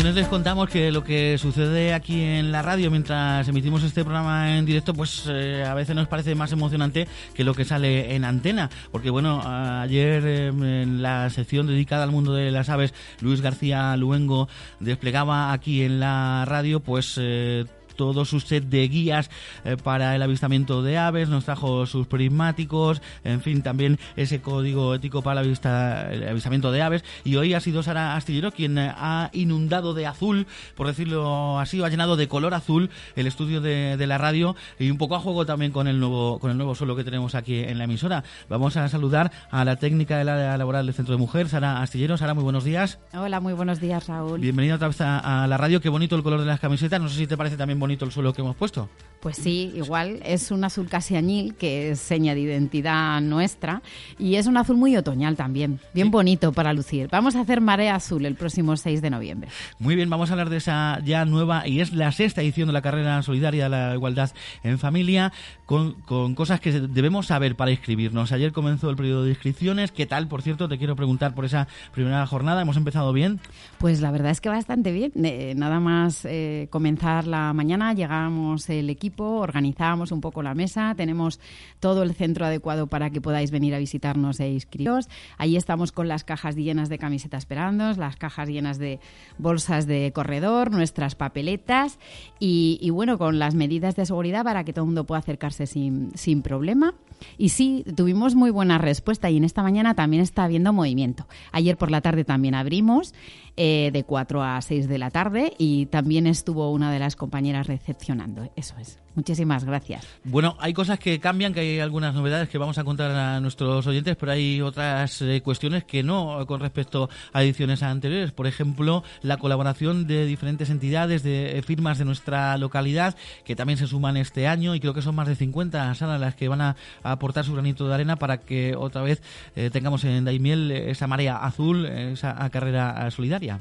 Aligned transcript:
Ocasiones 0.00 0.22
les 0.22 0.28
contamos 0.28 0.70
que 0.70 0.90
lo 0.90 1.04
que 1.04 1.36
sucede 1.36 1.92
aquí 1.92 2.22
en 2.22 2.52
la 2.52 2.62
radio 2.62 2.90
mientras 2.90 3.46
emitimos 3.48 3.82
este 3.82 4.02
programa 4.02 4.56
en 4.56 4.64
directo, 4.64 4.94
pues 4.94 5.24
eh, 5.28 5.62
a 5.62 5.74
veces 5.74 5.94
nos 5.94 6.08
parece 6.08 6.34
más 6.34 6.52
emocionante 6.52 7.06
que 7.34 7.44
lo 7.44 7.52
que 7.52 7.66
sale 7.66 8.14
en 8.14 8.24
antena. 8.24 8.70
Porque 8.92 9.10
bueno, 9.10 9.42
ayer 9.44 10.26
em, 10.26 10.64
en 10.64 11.02
la 11.02 11.28
sección 11.28 11.66
dedicada 11.66 12.04
al 12.04 12.12
mundo 12.12 12.32
de 12.32 12.50
las 12.50 12.70
aves, 12.70 12.94
Luis 13.20 13.42
García 13.42 13.94
Luengo 13.98 14.48
desplegaba 14.78 15.52
aquí 15.52 15.82
en 15.82 16.00
la 16.00 16.46
radio, 16.46 16.80
pues 16.80 17.16
eh, 17.20 17.66
todo 18.00 18.24
su 18.24 18.40
set 18.40 18.64
de 18.64 18.88
guías 18.88 19.28
eh, 19.62 19.76
para 19.76 20.16
el 20.16 20.22
avistamiento 20.22 20.82
de 20.82 20.96
aves, 20.96 21.28
nos 21.28 21.44
trajo 21.44 21.84
sus 21.84 22.06
prismáticos, 22.06 23.02
en 23.24 23.42
fin, 23.42 23.60
también 23.60 23.98
ese 24.16 24.40
código 24.40 24.94
ético 24.94 25.20
para 25.20 25.42
el 25.42 26.26
avistamiento 26.26 26.72
de 26.72 26.80
aves. 26.80 27.04
Y 27.24 27.36
hoy 27.36 27.52
ha 27.52 27.60
sido 27.60 27.82
Sara 27.82 28.16
Astillero 28.16 28.52
quien 28.52 28.78
eh, 28.78 28.90
ha 28.96 29.28
inundado 29.34 29.92
de 29.92 30.06
azul, 30.06 30.46
por 30.76 30.86
decirlo 30.86 31.58
así, 31.58 31.82
ha 31.82 31.90
llenado 31.90 32.16
de 32.16 32.26
color 32.26 32.54
azul 32.54 32.88
el 33.16 33.26
estudio 33.26 33.60
de, 33.60 33.98
la 34.06 34.16
radio 34.16 34.56
y 34.78 34.90
un 34.90 34.96
poco 34.96 35.14
a 35.14 35.20
juego 35.20 35.44
también 35.44 35.70
con 35.70 35.86
el 35.86 36.00
nuevo 36.00 36.38
con 36.38 36.50
el 36.50 36.56
nuevo 36.56 36.74
suelo 36.74 36.96
que 36.96 37.04
tenemos 37.04 37.34
aquí 37.34 37.58
en 37.58 37.76
la 37.76 37.84
emisora. 37.84 38.24
Vamos 38.48 38.78
a 38.78 38.88
saludar 38.88 39.30
a 39.50 39.62
la 39.66 39.76
técnica 39.76 40.16
del 40.16 40.30
área 40.30 40.56
laboral 40.56 40.86
del 40.86 40.94
Centro 40.94 41.14
de 41.14 41.18
Mujer, 41.18 41.50
Sara 41.50 41.82
Astillero. 41.82 42.16
Sara, 42.16 42.32
muy 42.32 42.44
buenos 42.44 42.64
días. 42.64 42.98
Hola, 43.12 43.40
muy 43.40 43.52
buenos 43.52 43.78
días, 43.78 44.08
Raúl. 44.08 44.40
Bienvenida 44.40 44.76
otra 44.76 44.88
vez 44.88 45.02
a, 45.02 45.42
a 45.44 45.46
la 45.46 45.58
radio. 45.58 45.82
Qué 45.82 45.90
bonito 45.90 46.16
el 46.16 46.22
color 46.22 46.40
de 46.40 46.46
las 46.46 46.60
camisetas. 46.60 46.98
No 46.98 47.10
sé 47.10 47.16
si 47.16 47.26
te 47.26 47.36
parece 47.36 47.58
también 47.58 47.78
bonito 47.78 47.89
el 47.98 48.12
suelo 48.12 48.32
que 48.32 48.42
hemos 48.42 48.56
puesto. 48.56 48.88
Pues 49.20 49.36
sí, 49.36 49.70
igual 49.74 50.20
es 50.24 50.50
un 50.50 50.64
azul 50.64 50.88
casi 50.88 51.14
añil, 51.14 51.54
que 51.54 51.90
es 51.90 52.00
seña 52.00 52.34
de 52.34 52.40
identidad 52.40 53.20
nuestra, 53.20 53.82
y 54.18 54.36
es 54.36 54.46
un 54.46 54.56
azul 54.56 54.78
muy 54.78 54.96
otoñal 54.96 55.36
también, 55.36 55.78
bien 55.92 56.10
bonito 56.10 56.52
para 56.52 56.72
lucir. 56.72 57.08
Vamos 57.12 57.36
a 57.36 57.40
hacer 57.40 57.60
marea 57.60 57.96
azul 57.96 58.24
el 58.24 58.34
próximo 58.34 58.78
6 58.78 59.02
de 59.02 59.10
noviembre. 59.10 59.50
Muy 59.78 59.94
bien, 59.94 60.08
vamos 60.08 60.30
a 60.30 60.32
hablar 60.32 60.48
de 60.48 60.56
esa 60.56 61.00
ya 61.04 61.26
nueva, 61.26 61.68
y 61.68 61.80
es 61.80 61.92
la 61.92 62.12
sexta 62.12 62.40
edición 62.40 62.68
de 62.68 62.72
la 62.72 62.80
carrera 62.80 63.22
solidaria 63.22 63.64
de 63.64 63.68
la 63.68 63.94
igualdad 63.94 64.30
en 64.62 64.78
familia, 64.78 65.34
con, 65.66 65.92
con 66.00 66.34
cosas 66.34 66.58
que 66.58 66.72
debemos 66.72 67.26
saber 67.26 67.56
para 67.56 67.72
inscribirnos. 67.72 68.32
Ayer 68.32 68.52
comenzó 68.52 68.88
el 68.88 68.96
periodo 68.96 69.24
de 69.24 69.30
inscripciones. 69.30 69.92
¿Qué 69.92 70.06
tal, 70.06 70.28
por 70.28 70.40
cierto? 70.40 70.66
Te 70.66 70.78
quiero 70.78 70.96
preguntar 70.96 71.34
por 71.34 71.44
esa 71.44 71.68
primera 71.92 72.26
jornada. 72.26 72.62
¿Hemos 72.62 72.76
empezado 72.76 73.12
bien? 73.12 73.38
Pues 73.78 74.00
la 74.00 74.10
verdad 74.10 74.30
es 74.32 74.40
que 74.40 74.48
bastante 74.48 74.92
bien. 74.92 75.12
Eh, 75.22 75.52
nada 75.56 75.78
más 75.78 76.24
eh, 76.24 76.68
comenzar 76.70 77.26
la 77.26 77.52
mañana, 77.52 77.79
llegamos 77.94 78.68
el 78.68 78.90
equipo 78.90 79.38
organizamos 79.38 80.12
un 80.12 80.20
poco 80.20 80.42
la 80.42 80.54
mesa, 80.54 80.94
tenemos 80.94 81.40
todo 81.80 82.02
el 82.02 82.14
centro 82.14 82.44
adecuado 82.44 82.86
para 82.86 83.10
que 83.10 83.20
podáis 83.20 83.50
venir 83.50 83.74
a 83.74 83.78
visitarnos 83.78 84.38
e 84.40 84.50
inscribiros. 84.50 85.08
Ahí 85.38 85.56
estamos 85.56 85.90
con 85.90 86.06
las 86.06 86.22
cajas 86.22 86.56
llenas 86.56 86.88
de 86.88 86.98
camisetas 86.98 87.42
esperando, 87.44 87.92
las 87.94 88.16
cajas 88.16 88.48
llenas 88.48 88.78
de 88.78 89.00
bolsas 89.38 89.86
de 89.86 90.12
corredor, 90.14 90.70
nuestras 90.70 91.14
papeletas 91.14 91.98
y, 92.38 92.88
bueno, 92.90 93.18
con 93.18 93.38
las 93.38 93.54
medidas 93.54 93.96
de 93.96 94.06
seguridad 94.06 94.44
para 94.44 94.64
que 94.64 94.72
todo 94.72 94.84
el 94.84 94.88
mundo 94.88 95.04
pueda 95.04 95.20
acercarse 95.20 95.66
sin, 95.66 96.12
sin 96.14 96.42
problema. 96.42 96.94
Y 97.38 97.50
sí, 97.50 97.84
tuvimos 97.96 98.34
muy 98.34 98.50
buena 98.50 98.78
respuesta 98.78 99.30
y 99.30 99.36
en 99.36 99.44
esta 99.44 99.62
mañana 99.62 99.94
también 99.94 100.22
está 100.22 100.44
habiendo 100.44 100.72
movimiento. 100.72 101.26
Ayer 101.52 101.76
por 101.76 101.90
la 101.90 102.00
tarde 102.00 102.24
también 102.24 102.54
abrimos 102.54 103.14
eh, 103.56 103.90
de 103.92 104.04
4 104.04 104.42
a 104.42 104.60
6 104.60 104.88
de 104.88 104.98
la 104.98 105.10
tarde 105.10 105.52
y 105.58 105.86
también 105.86 106.26
estuvo 106.26 106.70
una 106.70 106.92
de 106.92 106.98
las 106.98 107.16
compañeras 107.16 107.66
recepcionando. 107.66 108.50
Eso 108.56 108.74
es. 108.78 108.98
Muchísimas 109.14 109.64
gracias. 109.64 110.06
Bueno, 110.22 110.56
hay 110.60 110.72
cosas 110.72 111.00
que 111.00 111.18
cambian, 111.18 111.52
que 111.52 111.60
hay 111.60 111.80
algunas 111.80 112.14
novedades 112.14 112.48
que 112.48 112.58
vamos 112.58 112.78
a 112.78 112.84
contar 112.84 113.10
a 113.10 113.40
nuestros 113.40 113.84
oyentes, 113.86 114.16
pero 114.16 114.32
hay 114.32 114.60
otras 114.60 115.20
eh, 115.22 115.40
cuestiones 115.42 115.82
que 115.82 116.04
no 116.04 116.46
con 116.46 116.60
respecto 116.60 117.10
a 117.32 117.42
ediciones 117.42 117.82
anteriores. 117.82 118.30
Por 118.30 118.46
ejemplo, 118.46 119.02
la 119.22 119.36
colaboración 119.38 120.06
de 120.06 120.26
diferentes 120.26 120.70
entidades, 120.70 121.24
de 121.24 121.58
eh, 121.58 121.62
firmas 121.62 121.98
de 121.98 122.04
nuestra 122.04 122.56
localidad, 122.56 123.16
que 123.44 123.56
también 123.56 123.78
se 123.78 123.88
suman 123.88 124.16
este 124.16 124.46
año 124.46 124.76
y 124.76 124.80
creo 124.80 124.94
que 124.94 125.02
son 125.02 125.16
más 125.16 125.26
de 125.26 125.34
50 125.34 125.92
salas 125.96 126.20
las 126.20 126.36
que 126.36 126.48
van 126.48 126.60
a, 126.60 126.76
aportar 127.02 127.44
su 127.44 127.52
granito 127.52 127.88
de 127.88 127.94
arena 127.94 128.16
para 128.16 128.38
que 128.38 128.76
otra 128.76 129.02
vez 129.02 129.22
eh, 129.56 129.70
tengamos 129.72 130.04
en 130.04 130.24
Daimiel 130.24 130.70
esa 130.70 131.08
marea 131.08 131.36
azul, 131.38 131.84
esa 131.86 132.48
carrera 132.50 133.10
solidaria. 133.10 133.60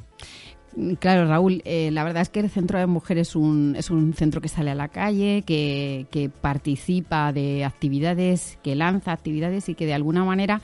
Claro, 1.00 1.28
Raúl, 1.28 1.62
eh, 1.66 1.90
la 1.92 2.04
verdad 2.04 2.22
es 2.22 2.30
que 2.30 2.40
el 2.40 2.50
Centro 2.50 2.80
de 2.80 2.86
Mujeres 2.86 3.30
es 3.30 3.36
un, 3.36 3.76
es 3.78 3.90
un 3.90 4.14
centro 4.14 4.40
que 4.40 4.48
sale 4.48 4.72
a 4.72 4.76
la 4.76 4.88
calle, 4.88 5.44
que, 5.46 6.08
que 6.12 6.30
participa 6.30 7.34
de 7.34 7.66
actividades, 7.66 8.58
que 8.64 8.76
lanza 8.76 9.12
actividades 9.12 9.68
y 9.68 9.76
que 9.76 9.86
de 9.86 9.94
alguna 9.94 10.24
manera 10.24 10.62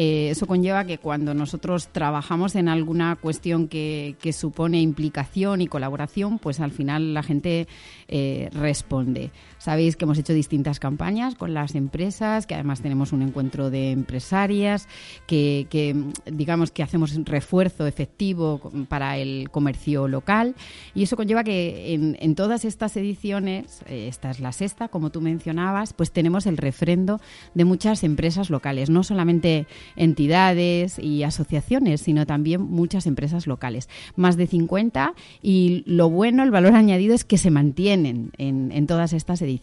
eh, 0.00 0.30
eso 0.30 0.46
conlleva 0.46 0.84
que 0.84 0.98
cuando 0.98 1.34
nosotros 1.34 1.88
trabajamos 1.88 2.54
en 2.54 2.68
alguna 2.68 3.16
cuestión 3.16 3.66
que, 3.66 4.14
supone 4.32 4.80
implicación 4.80 5.60
y 5.60 5.66
colaboración, 5.66 6.38
pues 6.38 6.60
al 6.60 6.70
final 6.70 7.14
la 7.14 7.24
gente 7.24 7.66
eh, 8.06 8.48
responde. 8.52 9.32
Sabéis 9.68 9.96
que 9.96 10.06
hemos 10.06 10.16
hecho 10.16 10.32
distintas 10.32 10.80
campañas 10.80 11.34
con 11.34 11.52
las 11.52 11.74
empresas, 11.74 12.46
que 12.46 12.54
además 12.54 12.80
tenemos 12.80 13.12
un 13.12 13.20
encuentro 13.20 13.68
de 13.68 13.90
empresarias, 13.90 14.88
que, 15.26 15.66
digamos 16.24 16.70
que 16.70 16.82
hacemos 16.82 17.14
refuerzo 17.26 17.86
efectivo 17.86 18.72
para 18.88 19.18
el 19.18 19.50
comercio 19.50 20.08
local 20.08 20.54
y 20.94 21.02
eso 21.02 21.16
conlleva 21.16 21.44
que 21.44 21.92
en, 21.92 22.34
todas 22.34 22.64
estas 22.64 22.96
ediciones, 22.96 23.82
eh, 23.84 24.08
esta 24.08 24.30
es 24.30 24.40
la 24.40 24.52
sexta, 24.52 24.88
como 24.88 25.10
tú 25.10 25.20
mencionabas, 25.20 25.92
pues 25.92 26.12
tenemos 26.12 26.46
el 26.46 26.56
refrendo 26.56 27.20
de 27.52 27.66
muchas 27.66 28.04
empresas 28.04 28.48
locales, 28.48 28.88
no 28.88 29.02
solamente 29.02 29.66
entidades 29.96 30.98
y 30.98 31.24
asociaciones, 31.24 32.00
sino 32.00 32.24
también 32.24 32.62
muchas 32.62 33.06
empresas 33.06 33.46
locales. 33.46 33.90
Más 34.16 34.38
de 34.38 34.46
50 34.46 35.12
y 35.42 35.82
lo 35.84 36.08
bueno, 36.08 36.42
el 36.42 36.50
valor 36.50 36.72
añadido 36.74 37.14
es 37.14 37.24
que 37.24 37.36
se 37.36 37.50
mantienen 37.50 38.30
en, 38.38 38.86
todas 38.86 39.12
estas 39.12 39.42
ediciones. 39.42 39.57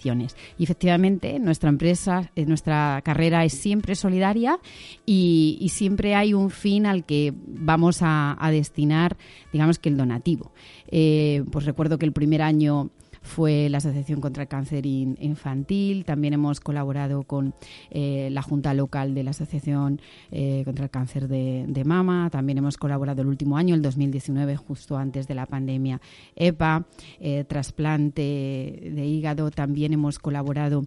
Y 0.58 0.64
efectivamente, 0.64 1.40
nuestra 1.40 1.70
empresa, 1.70 2.32
eh, 2.36 2.46
nuestra 2.46 3.02
carrera 3.04 3.46
es 3.46 3.54
siempre 3.54 3.96
solidaria 3.96 4.60
y, 5.06 5.68
siempre 5.76 6.16
hay 6.16 6.34
un 6.34 6.52
fin 6.52 6.86
al 6.86 7.04
que 7.04 7.34
vamos 7.36 8.00
a, 8.02 8.38
destinar, 8.52 9.18
digamos 9.52 9.80
que 9.80 9.90
el 9.90 9.98
donativo. 9.98 10.52
Eh, 10.90 11.44
pues 11.52 11.66
recuerdo 11.66 11.98
que 11.98 12.06
el 12.06 12.14
primer 12.14 12.42
año 12.42 12.90
fue 13.26 13.68
la 13.70 13.80
Asociación 13.80 14.22
contra 14.22 14.44
el 14.44 14.50
Cáncer 14.50 14.86
Infantil. 14.86 16.06
También 16.06 16.34
hemos 16.34 16.60
colaborado 16.60 17.24
con 17.24 17.54
eh, 17.90 18.30
la 18.32 18.42
Junta 18.42 18.74
Local 18.74 19.14
de 19.14 19.24
la 19.24 19.32
Asociación 19.32 20.00
eh, 20.32 20.62
contra 20.64 20.86
el 20.86 20.92
Cáncer 20.92 21.28
de, 21.28 21.84
Mama. 21.86 22.30
También 22.30 22.60
hemos 22.60 22.78
colaborado 22.78 23.22
el 23.22 23.28
último 23.28 23.58
año, 23.58 23.76
el 23.76 23.82
2019, 23.82 24.56
justo 24.56 24.98
antes 24.98 25.28
de 25.28 25.36
la 25.36 25.46
pandemia, 25.46 26.00
EPA, 26.36 26.86
eh, 27.20 27.44
trasplante 27.44 28.22
de 28.22 29.06
hígado. 29.06 29.52
También 29.52 29.94
hemos 29.94 30.20
colaborado 30.20 30.86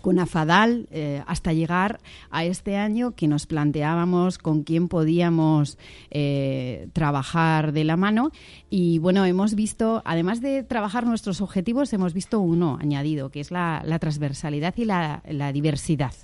con 0.00 0.18
AFADAL 0.18 0.88
eh, 0.90 1.22
hasta 1.26 1.52
llegar 1.52 2.00
a 2.30 2.44
este 2.44 2.76
año 2.76 3.12
que 3.12 3.28
nos 3.28 3.46
planteábamos 3.46 4.38
con 4.38 4.62
quién 4.62 4.88
podíamos 4.88 5.78
eh, 6.10 6.88
trabajar 6.92 7.72
de 7.72 7.84
la 7.84 7.96
mano. 7.96 8.30
Y 8.70 8.98
bueno 8.98 9.24
hemos 9.24 9.54
visto 9.54 10.02
además 10.04 10.40
de 10.40 10.62
trabajar 10.62 11.06
nuestros 11.06 11.40
objetivos 11.40 11.92
hemos 11.92 12.14
visto 12.14 12.40
uno 12.40 12.78
añadido 12.80 13.30
que 13.30 13.40
es 13.40 13.50
la, 13.50 13.82
transversalidad 14.00 14.74
y 14.76 14.84
la, 14.84 15.22
diversidad. 15.52 16.14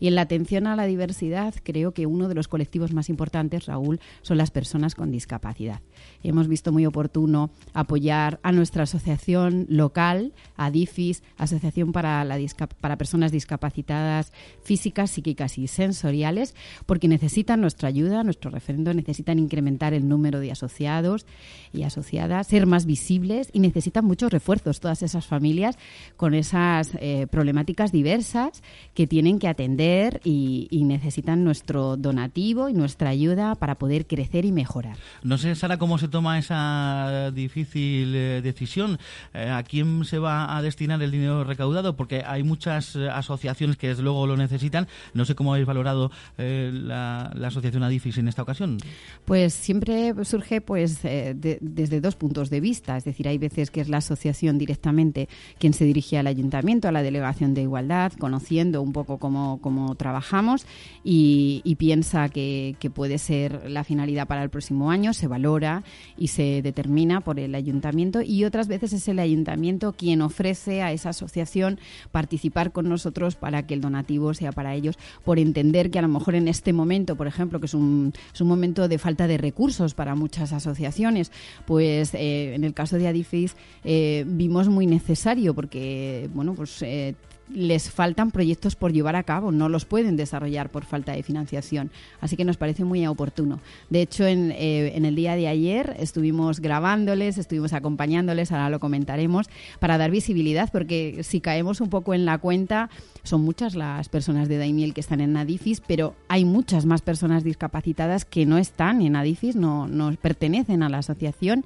Y 0.00 0.08
en 0.08 0.14
la 0.14 0.22
atención 0.22 0.66
a 0.66 0.76
la 0.76 0.86
diversidad 0.86 1.54
creo 1.62 1.92
que 1.92 2.06
uno 2.06 2.28
de 2.28 2.34
los 2.34 2.48
colectivos 2.48 2.92
más 2.92 3.08
importantes 3.08 3.66
Raúl 3.66 4.00
son 4.22 4.38
las 4.38 4.50
personas 4.50 4.94
con 4.94 5.10
discapacidad. 5.10 5.80
Hemos 6.22 6.48
visto 6.48 6.72
muy 6.72 6.86
oportuno 6.86 7.50
apoyar 7.74 8.40
a 8.42 8.52
nuestra 8.52 8.84
asociación 8.84 9.66
local 9.68 10.32
a 10.56 10.70
DIFIS 10.70 11.22
Asociación 11.36 11.92
para 11.92 12.24
la 12.24 12.36
para 12.80 12.96
personas 12.96 13.15
personas 13.16 13.32
discapacitadas 13.32 14.30
físicas, 14.62 15.10
psíquicas 15.10 15.56
y 15.56 15.68
sensoriales, 15.68 16.54
porque 16.84 17.08
necesitan 17.08 17.62
nuestra 17.62 17.88
ayuda, 17.88 18.22
nuestro 18.24 18.50
referendo, 18.50 18.92
necesitan 18.92 19.38
incrementar 19.38 19.94
el 19.94 20.06
número 20.06 20.38
de 20.38 20.52
asociados 20.52 21.24
y 21.72 21.84
asociadas, 21.84 22.46
ser 22.48 22.66
más 22.66 22.84
visibles 22.84 23.48
y 23.54 23.60
necesitan 23.60 24.04
muchos 24.04 24.30
refuerzos 24.30 24.80
todas 24.80 25.02
esas 25.02 25.26
familias 25.26 25.78
con 26.18 26.34
esas 26.34 26.92
eh, 27.00 27.26
problemáticas 27.30 27.90
diversas 27.90 28.62
que 28.92 29.06
tienen 29.06 29.38
que 29.38 29.48
atender 29.48 30.20
y, 30.22 30.68
necesitan 30.86 31.42
nuestro 31.42 31.96
donativo 31.96 32.68
y 32.68 32.72
nuestra 32.72 33.10
ayuda 33.10 33.56
para 33.56 33.74
poder 33.74 34.06
crecer 34.06 34.44
y 34.44 34.52
mejorar. 34.52 34.96
No 35.24 35.36
sé, 35.36 35.54
Sara, 35.56 35.78
cómo 35.78 35.98
se 35.98 36.06
toma 36.06 36.38
esa 36.38 37.32
difícil 37.32 38.14
eh, 38.14 38.40
decisión. 38.40 38.98
Eh, 39.34 39.50
¿A 39.50 39.64
quién 39.64 40.04
se 40.04 40.18
va 40.18 40.56
a 40.56 40.62
destinar 40.62 41.02
el 41.02 41.10
dinero 41.10 41.42
recaudado? 41.42 41.96
Porque 41.96 42.22
hay 42.24 42.44
muchas 42.44 42.96
asociaciones 43.10 43.76
que 43.76 43.94
luego 43.94 44.26
lo 44.26 44.36
necesitan. 44.36 44.88
No 45.14 45.24
sé 45.24 45.34
cómo 45.34 45.52
habéis 45.52 45.66
valorado 45.66 46.10
la, 46.36 47.32
asociación 47.46 47.82
ADIFIS 47.82 48.18
en 48.18 48.28
esta 48.28 48.42
ocasión. 48.42 48.78
Pues 49.24 49.54
siempre 49.54 50.12
surge 50.24 50.60
pues 50.60 51.02
desde 51.02 52.00
dos 52.00 52.16
puntos 52.16 52.50
de 52.50 52.60
vista. 52.60 52.96
Es 52.96 53.04
decir, 53.04 53.28
hay 53.28 53.38
veces 53.38 53.70
que 53.70 53.80
es 53.80 53.88
la 53.88 53.98
asociación 53.98 54.58
directamente 54.58 55.28
quien 55.58 55.72
se 55.72 55.84
dirige 55.84 56.18
al 56.18 56.26
ayuntamiento, 56.26 56.88
a 56.88 56.92
la 56.92 57.02
delegación 57.02 57.54
de 57.54 57.62
igualdad, 57.62 58.12
conociendo 58.18 58.82
un 58.82 58.92
poco 58.92 59.18
cómo, 59.18 59.60
cómo 59.60 59.94
trabajamos 59.94 60.66
y, 61.04 61.76
piensa 61.78 62.28
que, 62.28 62.76
puede 62.94 63.18
ser 63.18 63.68
la 63.68 63.84
finalidad 63.84 64.26
para 64.26 64.42
el 64.42 64.48
próximo 64.48 64.90
año, 64.90 65.12
se 65.12 65.26
valora 65.26 65.82
y 66.16 66.28
se 66.28 66.62
determina 66.62 67.20
por 67.20 67.38
el 67.38 67.54
ayuntamiento 67.54 68.22
y 68.22 68.44
otras 68.44 68.68
veces 68.68 68.92
es 68.92 69.08
el 69.08 69.18
ayuntamiento 69.18 69.92
quien 69.92 70.22
ofrece 70.22 70.82
a 70.82 70.92
esa 70.92 71.10
asociación 71.10 71.78
participar 72.12 72.72
con 72.72 72.88
nosotros 72.88 72.95
para 73.38 73.66
que 73.66 73.74
el 73.74 73.80
donativo 73.80 74.34
sea 74.34 74.52
para 74.52 74.74
ellos, 74.74 74.98
por 75.24 75.38
entender 75.38 75.90
que 75.90 75.98
a 75.98 76.02
lo 76.02 76.08
mejor 76.08 76.34
en 76.34 76.48
este 76.48 76.72
momento, 76.72 77.16
por 77.16 77.26
ejemplo, 77.26 77.60
que 77.60 77.66
es 77.66 77.74
un, 77.74 78.12
es 78.32 78.40
un 78.40 78.48
momento 78.48 78.88
de 78.88 78.98
falta 78.98 79.26
de 79.26 79.38
recursos 79.38 79.94
para 79.94 80.14
muchas 80.14 80.52
asociaciones, 80.52 81.32
pues 81.66 82.14
eh, 82.14 82.54
en 82.54 82.64
el 82.64 82.74
caso 82.74 82.98
de 82.98 83.08
Adifis 83.08 83.56
eh, 83.84 84.24
vimos 84.26 84.68
muy 84.68 84.86
necesario 84.86 85.54
porque, 85.54 86.28
bueno, 86.34 86.54
pues 86.54 86.82
eh, 86.82 87.14
les 87.52 87.90
faltan 87.90 88.30
proyectos 88.30 88.76
por 88.76 88.92
llevar 88.92 89.16
a 89.16 89.22
cabo, 89.22 89.52
no 89.52 89.68
los 89.68 89.84
pueden 89.84 90.16
desarrollar 90.16 90.70
por 90.70 90.84
falta 90.84 91.12
de 91.12 91.22
financiación. 91.22 91.90
Así 92.20 92.36
que 92.36 92.44
nos 92.44 92.56
parece 92.56 92.84
muy 92.84 93.06
oportuno. 93.06 93.60
De 93.90 94.02
hecho, 94.02 94.26
en, 94.26 94.52
eh, 94.52 94.96
en, 94.96 95.04
el 95.04 95.14
día 95.14 95.36
de 95.36 95.48
ayer 95.48 95.96
estuvimos 95.98 96.60
grabándoles, 96.60 97.38
estuvimos 97.38 97.72
acompañándoles, 97.72 98.52
ahora 98.52 98.70
lo 98.70 98.80
comentaremos, 98.80 99.46
para 99.78 99.98
dar 99.98 100.10
visibilidad, 100.10 100.70
porque 100.72 101.22
si 101.22 101.40
caemos 101.40 101.80
un 101.80 101.88
poco 101.88 102.14
en 102.14 102.24
la 102.24 102.38
cuenta, 102.38 102.90
son 103.22 103.42
muchas 103.42 103.74
las 103.74 104.08
personas 104.08 104.48
de 104.48 104.58
Daimiel 104.58 104.94
que 104.94 105.00
están 105.00 105.20
en 105.20 105.32
Nadifis, 105.32 105.80
pero 105.80 106.14
hay 106.28 106.44
muchas 106.44 106.86
más 106.86 107.02
personas 107.02 107.44
discapacitadas 107.44 108.24
que 108.24 108.46
no 108.46 108.58
están 108.58 109.02
en 109.02 109.12
Nadifis, 109.12 109.56
no, 109.56 109.88
no 109.88 110.12
pertenecen 110.20 110.82
a 110.82 110.88
la 110.88 110.98
asociación 110.98 111.64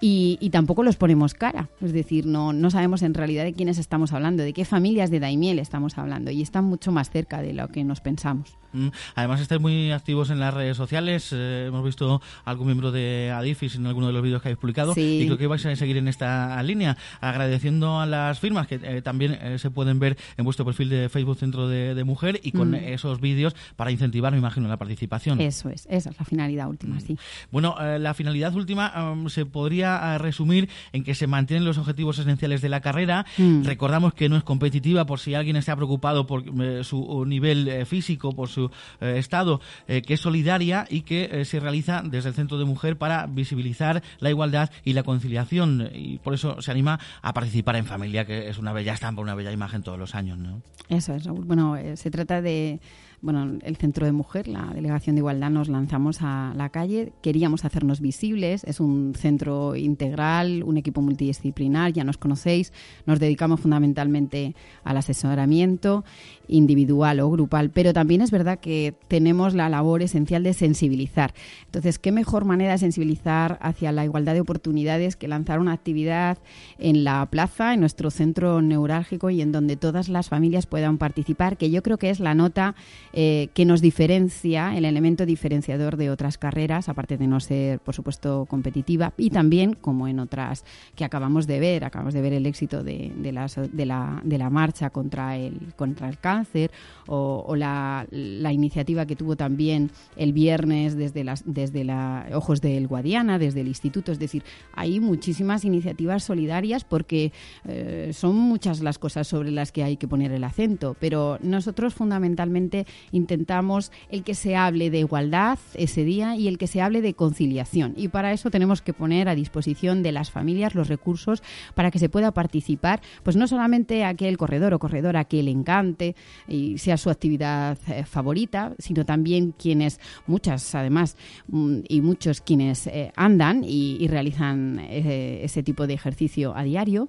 y, 0.00 0.50
tampoco 0.50 0.82
los 0.82 0.96
ponemos 0.96 1.34
cara. 1.34 1.68
Es 1.80 1.92
decir, 1.92 2.26
no, 2.26 2.52
no 2.52 2.70
sabemos 2.70 3.02
en 3.02 3.14
realidad 3.14 3.44
de 3.44 3.52
quiénes 3.52 3.78
estamos 3.78 4.12
hablando, 4.12 4.42
de 4.42 4.52
qué 4.52 4.64
familias 4.64 5.10
Daimiel 5.20 5.58
estamos 5.58 5.98
hablando 5.98 6.30
y 6.30 6.42
están 6.42 6.64
mucho 6.64 6.92
más 6.92 7.10
cerca 7.10 7.42
de 7.42 7.52
lo 7.52 7.68
que 7.68 7.84
nos 7.84 8.00
pensamos. 8.00 8.56
Mm, 8.76 8.88
además, 9.14 9.40
estáis 9.40 9.60
muy 9.60 9.90
activos 9.90 10.30
en 10.30 10.38
las 10.38 10.52
redes 10.52 10.76
sociales. 10.76 11.30
Eh, 11.32 11.64
hemos 11.68 11.84
visto 11.84 12.20
algún 12.44 12.66
miembro 12.66 12.92
de 12.92 13.32
Adifis 13.34 13.76
en 13.76 13.86
alguno 13.86 14.06
de 14.08 14.12
los 14.12 14.22
vídeos 14.22 14.42
que 14.42 14.48
habéis 14.48 14.58
publicado 14.58 14.92
y 14.96 15.24
creo 15.24 15.38
que 15.38 15.46
vais 15.46 15.64
a 15.64 15.74
seguir 15.74 15.96
en 15.96 16.08
esta 16.08 16.62
línea, 16.62 16.96
agradeciendo 17.20 18.00
a 18.00 18.06
las 18.06 18.38
firmas 18.38 18.66
que 18.66 18.78
eh, 18.82 19.02
también 19.02 19.38
eh, 19.40 19.58
se 19.58 19.70
pueden 19.70 19.98
ver 19.98 20.16
en 20.36 20.44
vuestro 20.44 20.64
perfil 20.64 20.90
de 20.90 21.08
Facebook 21.08 21.38
Centro 21.38 21.68
de, 21.68 21.96
Mujer 22.06 22.38
y 22.42 22.52
con 22.52 22.70
mm. 22.70 22.74
esos 22.74 23.20
vídeos 23.20 23.56
para 23.74 23.90
incentivar, 23.90 24.32
me 24.32 24.38
imagino, 24.38 24.68
la 24.68 24.76
participación. 24.76 25.40
Eso 25.40 25.70
es, 25.70 25.86
esa 25.90 26.10
es 26.10 26.18
la 26.18 26.24
finalidad 26.24 26.68
última, 26.68 26.96
mm. 26.96 27.00
sí. 27.00 27.18
Bueno, 27.50 27.74
la 27.98 28.14
finalidad 28.14 28.54
última 28.54 29.12
um, 29.12 29.28
se 29.28 29.44
podría 29.44 30.16
resumir 30.18 30.68
en 30.92 31.02
que 31.02 31.14
se 31.14 31.26
mantienen 31.26 31.64
los 31.64 31.78
objetivos 31.78 32.18
esenciales 32.18 32.60
de 32.60 32.68
la 32.68 32.80
carrera. 32.80 33.26
Recordamos 33.62 34.14
que 34.14 34.28
no 34.28 34.36
es 34.36 34.44
competitiva 34.44 35.04
por 35.06 35.18
si 35.18 35.34
alguien 35.34 35.56
está 35.56 35.74
preocupado 35.74 36.26
por 36.26 36.44
su 36.84 37.24
nivel 37.26 37.86
físico, 37.86 38.32
por 38.32 38.48
su 38.48 38.65
eh, 39.00 39.14
Estado, 39.18 39.60
eh, 39.88 40.02
que 40.02 40.14
es 40.14 40.20
solidaria 40.20 40.86
y 40.88 41.02
que 41.02 41.28
eh, 41.30 41.44
se 41.44 41.60
realiza 41.60 42.02
desde 42.04 42.30
el 42.30 42.34
Centro 42.34 42.58
de 42.58 42.64
Mujer 42.64 42.96
para 42.96 43.26
visibilizar 43.26 44.02
la 44.18 44.30
igualdad 44.30 44.70
y 44.84 44.92
la 44.92 45.02
conciliación. 45.02 45.90
Y 45.92 46.18
por 46.18 46.34
eso 46.34 46.60
se 46.60 46.70
anima 46.70 46.98
a 47.22 47.32
participar 47.32 47.76
en 47.76 47.86
familia, 47.86 48.24
que 48.24 48.48
es 48.48 48.58
una 48.58 48.72
bella 48.72 48.94
estampa, 48.94 49.22
una 49.22 49.34
bella 49.34 49.52
imagen 49.52 49.82
todos 49.82 49.98
los 49.98 50.14
años. 50.14 50.38
¿no? 50.38 50.62
Eso 50.88 51.14
es, 51.14 51.26
Bueno, 51.26 51.76
se 51.94 52.10
trata 52.10 52.42
de 52.42 52.80
bueno, 53.22 53.58
el 53.62 53.76
Centro 53.76 54.06
de 54.06 54.12
Mujer, 54.12 54.46
la 54.46 54.70
Delegación 54.74 55.16
de 55.16 55.20
Igualdad, 55.20 55.50
nos 55.50 55.68
lanzamos 55.68 56.18
a 56.20 56.52
la 56.56 56.68
calle. 56.68 57.12
Queríamos 57.22 57.64
hacernos 57.64 58.00
visibles. 58.00 58.62
Es 58.64 58.80
un 58.80 59.14
centro 59.16 59.74
integral, 59.74 60.62
un 60.62 60.76
equipo 60.76 61.00
multidisciplinar, 61.02 61.92
ya 61.92 62.04
nos 62.04 62.18
conocéis. 62.18 62.72
Nos 63.06 63.18
dedicamos 63.18 63.60
fundamentalmente 63.60 64.54
al 64.84 64.96
asesoramiento 64.98 66.04
individual 66.48 67.20
o 67.20 67.30
grupal, 67.30 67.70
pero 67.70 67.92
también 67.92 68.20
es 68.20 68.30
verdad 68.30 68.60
que 68.60 68.94
tenemos 69.08 69.54
la 69.54 69.68
labor 69.68 70.02
esencial 70.02 70.42
de 70.42 70.52
sensibilizar. 70.52 71.34
Entonces, 71.64 71.98
¿qué 71.98 72.12
mejor 72.12 72.44
manera 72.44 72.72
de 72.72 72.78
sensibilizar 72.78 73.58
hacia 73.60 73.92
la 73.92 74.04
igualdad 74.04 74.34
de 74.34 74.40
oportunidades 74.40 75.16
que 75.16 75.28
lanzar 75.28 75.58
una 75.58 75.72
actividad 75.72 76.38
en 76.78 77.04
la 77.04 77.26
plaza, 77.26 77.74
en 77.74 77.80
nuestro 77.80 78.10
centro 78.10 78.62
neurálgico 78.62 79.30
y 79.30 79.40
en 79.40 79.52
donde 79.52 79.76
todas 79.76 80.08
las 80.08 80.28
familias 80.28 80.66
puedan 80.66 80.98
participar, 80.98 81.56
que 81.56 81.70
yo 81.70 81.82
creo 81.82 81.98
que 81.98 82.10
es 82.10 82.20
la 82.20 82.34
nota 82.34 82.74
eh, 83.18 83.48
que 83.54 83.64
nos 83.64 83.80
diferencia, 83.80 84.76
el 84.76 84.84
elemento 84.84 85.24
diferenciador 85.24 85.96
de 85.96 86.10
otras 86.10 86.36
carreras, 86.36 86.90
aparte 86.90 87.16
de 87.16 87.26
no 87.26 87.40
ser, 87.40 87.80
por 87.80 87.94
supuesto, 87.94 88.44
competitiva, 88.44 89.14
y 89.16 89.30
también, 89.30 89.72
como 89.72 90.06
en 90.06 90.20
otras 90.20 90.66
que 90.94 91.02
acabamos 91.02 91.46
de 91.46 91.58
ver, 91.58 91.84
acabamos 91.84 92.12
de 92.12 92.20
ver 92.20 92.34
el 92.34 92.44
éxito 92.44 92.84
de, 92.84 93.10
de, 93.16 93.32
la, 93.32 93.46
de, 93.46 93.86
la, 93.86 94.20
de 94.22 94.36
la 94.36 94.50
marcha 94.50 94.90
contra 94.90 95.38
el, 95.38 95.72
contra 95.76 96.10
el 96.10 96.18
cáncer 96.18 96.70
o, 97.06 97.56
la, 97.56 98.06
la, 98.10 98.52
iniciativa 98.52 99.06
que 99.06 99.16
tuvo 99.16 99.34
también 99.34 99.90
el 100.16 100.34
viernes 100.34 100.94
desde, 100.94 101.24
las, 101.24 101.42
desde 101.46 101.84
la 101.84 102.26
Ojos 102.34 102.60
del 102.60 102.86
Guadiana, 102.86 103.38
desde 103.38 103.62
el 103.62 103.68
Instituto. 103.68 104.12
Es 104.12 104.18
decir, 104.18 104.42
hay 104.74 105.00
muchísimas 105.00 105.64
iniciativas 105.64 106.22
solidarias 106.22 106.84
porque 106.84 107.32
eh, 107.64 108.10
son 108.12 108.36
muchas 108.36 108.80
las 108.80 108.98
cosas 108.98 109.26
sobre 109.26 109.52
las 109.52 109.72
que 109.72 109.84
hay 109.84 109.96
que 109.96 110.06
poner 110.06 110.32
el 110.32 110.44
acento, 110.44 110.96
pero 111.00 111.38
nosotros 111.40 111.94
fundamentalmente 111.94 112.84
intentamos 113.12 113.92
el 114.10 114.22
que 114.22 114.34
se 114.34 114.56
hable 114.56 114.90
de 114.90 115.00
igualdad 115.00 115.58
ese 115.74 116.04
día 116.04 116.36
y 116.36 116.48
el 116.48 116.58
que 116.58 116.66
se 116.66 116.80
hable 116.80 117.02
de 117.02 117.14
conciliación. 117.14 117.94
Y 117.96 118.08
para 118.08 118.32
eso 118.32 118.50
tenemos 118.50 118.82
que 118.82 118.92
poner 118.92 119.28
a 119.28 119.34
disposición 119.34 120.02
de 120.02 120.12
las 120.12 120.30
familias 120.30 120.74
los 120.74 120.88
recursos 120.88 121.42
para 121.74 121.90
que 121.90 121.98
se 121.98 122.08
pueda 122.08 122.32
participar, 122.32 123.00
pues 123.22 123.36
no 123.36 123.46
solamente 123.46 124.04
aquel 124.04 124.36
corredor 124.36 124.74
o 124.74 124.78
corredora 124.78 125.24
que 125.24 125.42
le 125.42 125.50
encante 125.50 126.14
y 126.48 126.78
sea 126.78 126.96
su 126.96 127.10
actividad 127.10 127.78
eh, 127.88 128.04
favorita, 128.04 128.74
sino 128.78 129.04
también 129.04 129.52
quienes, 129.52 130.00
muchas 130.26 130.74
además, 130.74 131.16
mm, 131.48 131.80
y 131.88 132.00
muchos 132.00 132.40
quienes 132.40 132.86
eh, 132.86 133.12
andan 133.16 133.64
y, 133.64 134.06
realizan 134.06 134.78
eh, 134.78 135.40
ese 135.42 135.62
tipo 135.62 135.86
de 135.86 135.94
ejercicio 135.94 136.56
a 136.56 136.62
diario 136.62 137.08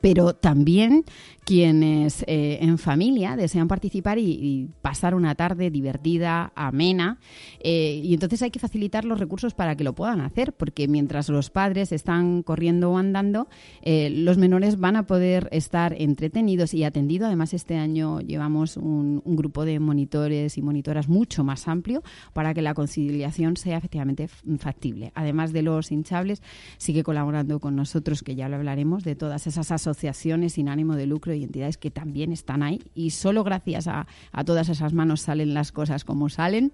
pero 0.00 0.34
también 0.34 1.04
quienes 1.44 2.24
eh, 2.28 2.58
en 2.60 2.78
familia 2.78 3.34
desean 3.36 3.66
participar 3.66 4.18
y, 4.18 4.68
pasar 4.80 5.14
una 5.14 5.34
tarde 5.34 5.70
divertida, 5.70 6.52
amena, 6.54 7.18
eh, 7.60 8.00
y 8.02 8.14
entonces 8.14 8.42
hay 8.42 8.50
que 8.50 8.58
facilitar 8.58 9.04
los 9.04 9.18
recursos 9.18 9.54
para 9.54 9.76
que 9.76 9.84
lo 9.84 9.94
puedan 9.94 10.20
hacer, 10.20 10.52
porque 10.52 10.88
mientras 10.88 11.28
los 11.28 11.50
padres 11.50 11.92
están 11.92 12.42
corriendo 12.42 12.90
o 12.90 12.98
andando, 12.98 13.48
eh, 13.82 14.10
los 14.10 14.38
menores 14.38 14.78
van 14.78 14.96
a 14.96 15.06
poder 15.06 15.48
estar 15.52 15.94
entretenidos 15.98 16.74
y 16.74 16.84
atendidos. 16.84 17.26
Además, 17.26 17.54
este 17.54 17.76
año 17.76 18.20
llevamos 18.20 18.76
un, 18.76 19.22
un, 19.24 19.36
grupo 19.36 19.64
de 19.64 19.80
monitores 19.80 20.58
y 20.58 20.62
monitoras 20.62 21.08
mucho 21.08 21.42
más 21.44 21.66
amplio 21.68 22.02
para 22.32 22.54
que 22.54 22.62
la 22.62 22.74
conciliación 22.74 23.56
sea 23.56 23.78
efectivamente 23.78 24.28
factible. 24.58 25.12
Además 25.14 25.52
de 25.52 25.62
los 25.62 25.90
hinchables, 25.90 26.42
sigue 26.76 27.02
colaborando 27.02 27.60
con 27.60 27.76
nosotros, 27.76 28.22
que 28.22 28.34
ya 28.34 28.48
lo 28.48 28.56
hablaremos, 28.56 29.04
de 29.04 29.16
todas 29.16 29.46
esas 29.46 29.70
asociaciones 29.72 30.54
sin 30.54 30.68
ánimo 30.68 30.96
de 30.96 31.06
lucro 31.06 31.31
y 31.34 31.44
entidades 31.44 31.76
que 31.76 31.90
también 31.90 32.32
están 32.32 32.62
ahí 32.62 32.80
y 32.94 33.10
solo 33.10 33.44
gracias 33.44 33.86
a, 33.88 34.06
todas 34.44 34.68
esas 34.68 34.92
manos 34.92 35.20
salen 35.20 35.54
las 35.54 35.72
cosas 35.72 36.04
como 36.04 36.28
salen. 36.28 36.72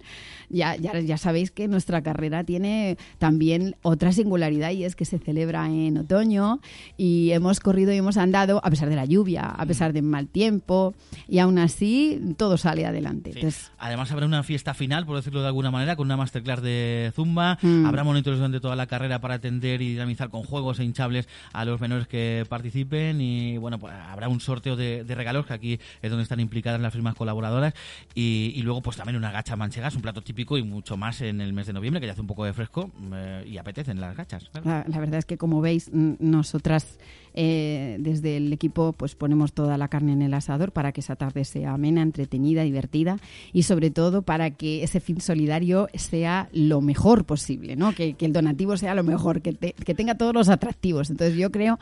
Ya, 0.48 0.76
ya, 0.76 0.98
ya 1.00 1.18
sabéis 1.18 1.50
que 1.50 1.68
nuestra 1.68 2.02
carrera 2.02 2.44
tiene 2.44 2.96
también 3.18 3.76
otra 3.82 4.12
singularidad 4.12 4.70
y 4.70 4.84
es 4.84 4.96
que 4.96 5.04
se 5.04 5.18
celebra 5.18 5.66
en 5.66 5.98
otoño 5.98 6.60
y 6.96 7.30
hemos 7.32 7.60
corrido 7.60 7.92
y 7.92 7.96
hemos 7.96 8.16
andado 8.16 8.60
a 8.64 8.70
pesar 8.70 8.88
de 8.88 8.96
la 8.96 9.04
lluvia, 9.04 9.44
a 9.44 9.66
pesar 9.66 9.92
del 9.92 10.04
mal 10.04 10.28
tiempo 10.28 10.94
y 11.28 11.38
aún 11.38 11.58
así 11.58 12.20
todo 12.36 12.56
sale 12.56 12.86
adelante. 12.86 13.32
Además 13.78 14.10
habrá 14.12 14.26
una 14.26 14.42
fiesta 14.42 14.74
final, 14.74 15.06
por 15.06 15.16
decirlo 15.16 15.40
de 15.40 15.48
alguna 15.48 15.70
manera, 15.70 15.96
con 15.96 16.06
una 16.06 16.16
masterclass 16.16 16.62
de 16.62 17.12
Zumba, 17.14 17.58
mm. 17.60 17.86
habrá 17.86 18.04
monitores 18.04 18.38
durante 18.38 18.60
toda 18.60 18.76
la 18.76 18.86
carrera 18.86 19.20
para 19.20 19.34
atender 19.34 19.82
y 19.82 19.90
dinamizar 19.90 20.30
con 20.30 20.42
juegos 20.42 20.78
e 20.78 20.84
hinchables 20.84 21.28
a 21.52 21.64
los 21.64 21.80
menores 21.80 22.06
que 22.06 22.46
participen 22.48 23.20
y 23.20 23.58
bueno, 23.58 23.78
pues 23.78 23.94
habrá 23.94 24.28
un 24.28 24.40
sorteo 24.48 24.76
de, 24.76 25.04
regalos, 25.08 25.46
que 25.46 25.52
aquí 25.52 25.80
es 26.02 26.10
donde 26.10 26.22
están 26.22 26.40
implicadas 26.40 26.80
las 26.80 26.92
firmas 26.92 27.14
colaboradoras, 27.14 27.74
y, 28.14 28.60
luego 28.62 28.82
pues 28.82 28.96
también 28.96 29.16
una 29.16 29.30
gacha 29.30 29.56
manchega, 29.56 29.88
es 29.88 29.94
un 29.94 30.02
plato 30.02 30.22
típico 30.22 30.58
y 30.58 30.62
mucho 30.62 30.96
más 30.96 31.20
en 31.20 31.40
el 31.40 31.52
mes 31.52 31.66
de 31.66 31.72
noviembre, 31.72 32.00
que 32.00 32.06
ya 32.06 32.12
hace 32.12 32.20
un 32.20 32.26
poco 32.26 32.44
de 32.44 32.52
fresco 32.52 32.90
eh, 33.12 33.44
y 33.46 33.58
apetecen 33.58 34.00
las 34.00 34.16
gachas. 34.16 34.50
La, 34.64 34.84
verdad 34.84 35.18
es 35.18 35.24
que 35.24 35.38
como 35.38 35.60
veis, 35.60 35.90
nosotras 35.92 36.98
eh, 37.34 37.96
desde 38.00 38.36
el 38.36 38.52
equipo 38.52 38.92
pues 38.92 39.14
ponemos 39.14 39.52
toda 39.52 39.78
la 39.78 39.88
carne 39.88 40.12
en 40.12 40.22
el 40.22 40.34
asador 40.34 40.72
para 40.72 40.92
que 40.92 41.00
esa 41.00 41.16
tarde 41.16 41.44
sea 41.44 41.72
amena, 41.72 42.02
entretenida, 42.02 42.62
divertida 42.62 43.18
y 43.52 43.62
sobre 43.64 43.90
todo 43.90 44.22
para 44.22 44.50
que 44.50 44.82
ese 44.82 45.00
fin 45.00 45.20
solidario 45.20 45.88
sea 45.94 46.48
lo 46.52 46.80
mejor 46.80 47.24
posible, 47.24 47.76
¿no? 47.76 47.92
que, 47.92 48.16
el 48.18 48.32
donativo 48.32 48.76
sea 48.76 48.94
lo 48.94 49.04
mejor, 49.04 49.40
que, 49.40 49.54
que 49.54 49.94
tenga 49.94 50.16
todos 50.16 50.34
los 50.34 50.48
atractivos. 50.48 51.10
Entonces 51.10 51.36
yo 51.36 51.50
creo 51.50 51.78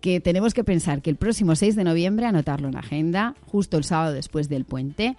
que 0.00 0.20
tenemos 0.20 0.54
que 0.54 0.64
pensar 0.64 1.02
que 1.02 1.10
el 1.10 1.16
próximo 1.16 1.56
6 1.56 1.76
de 1.76 1.84
noviembre, 1.84 2.26
anotarlo 2.26 2.68
en 2.68 2.74
la 2.74 2.80
agenda, 2.80 3.34
justo 3.46 3.76
el 3.76 3.84
sábado 3.84 4.12
después 4.12 4.48
del 4.48 4.64
puente, 4.64 5.16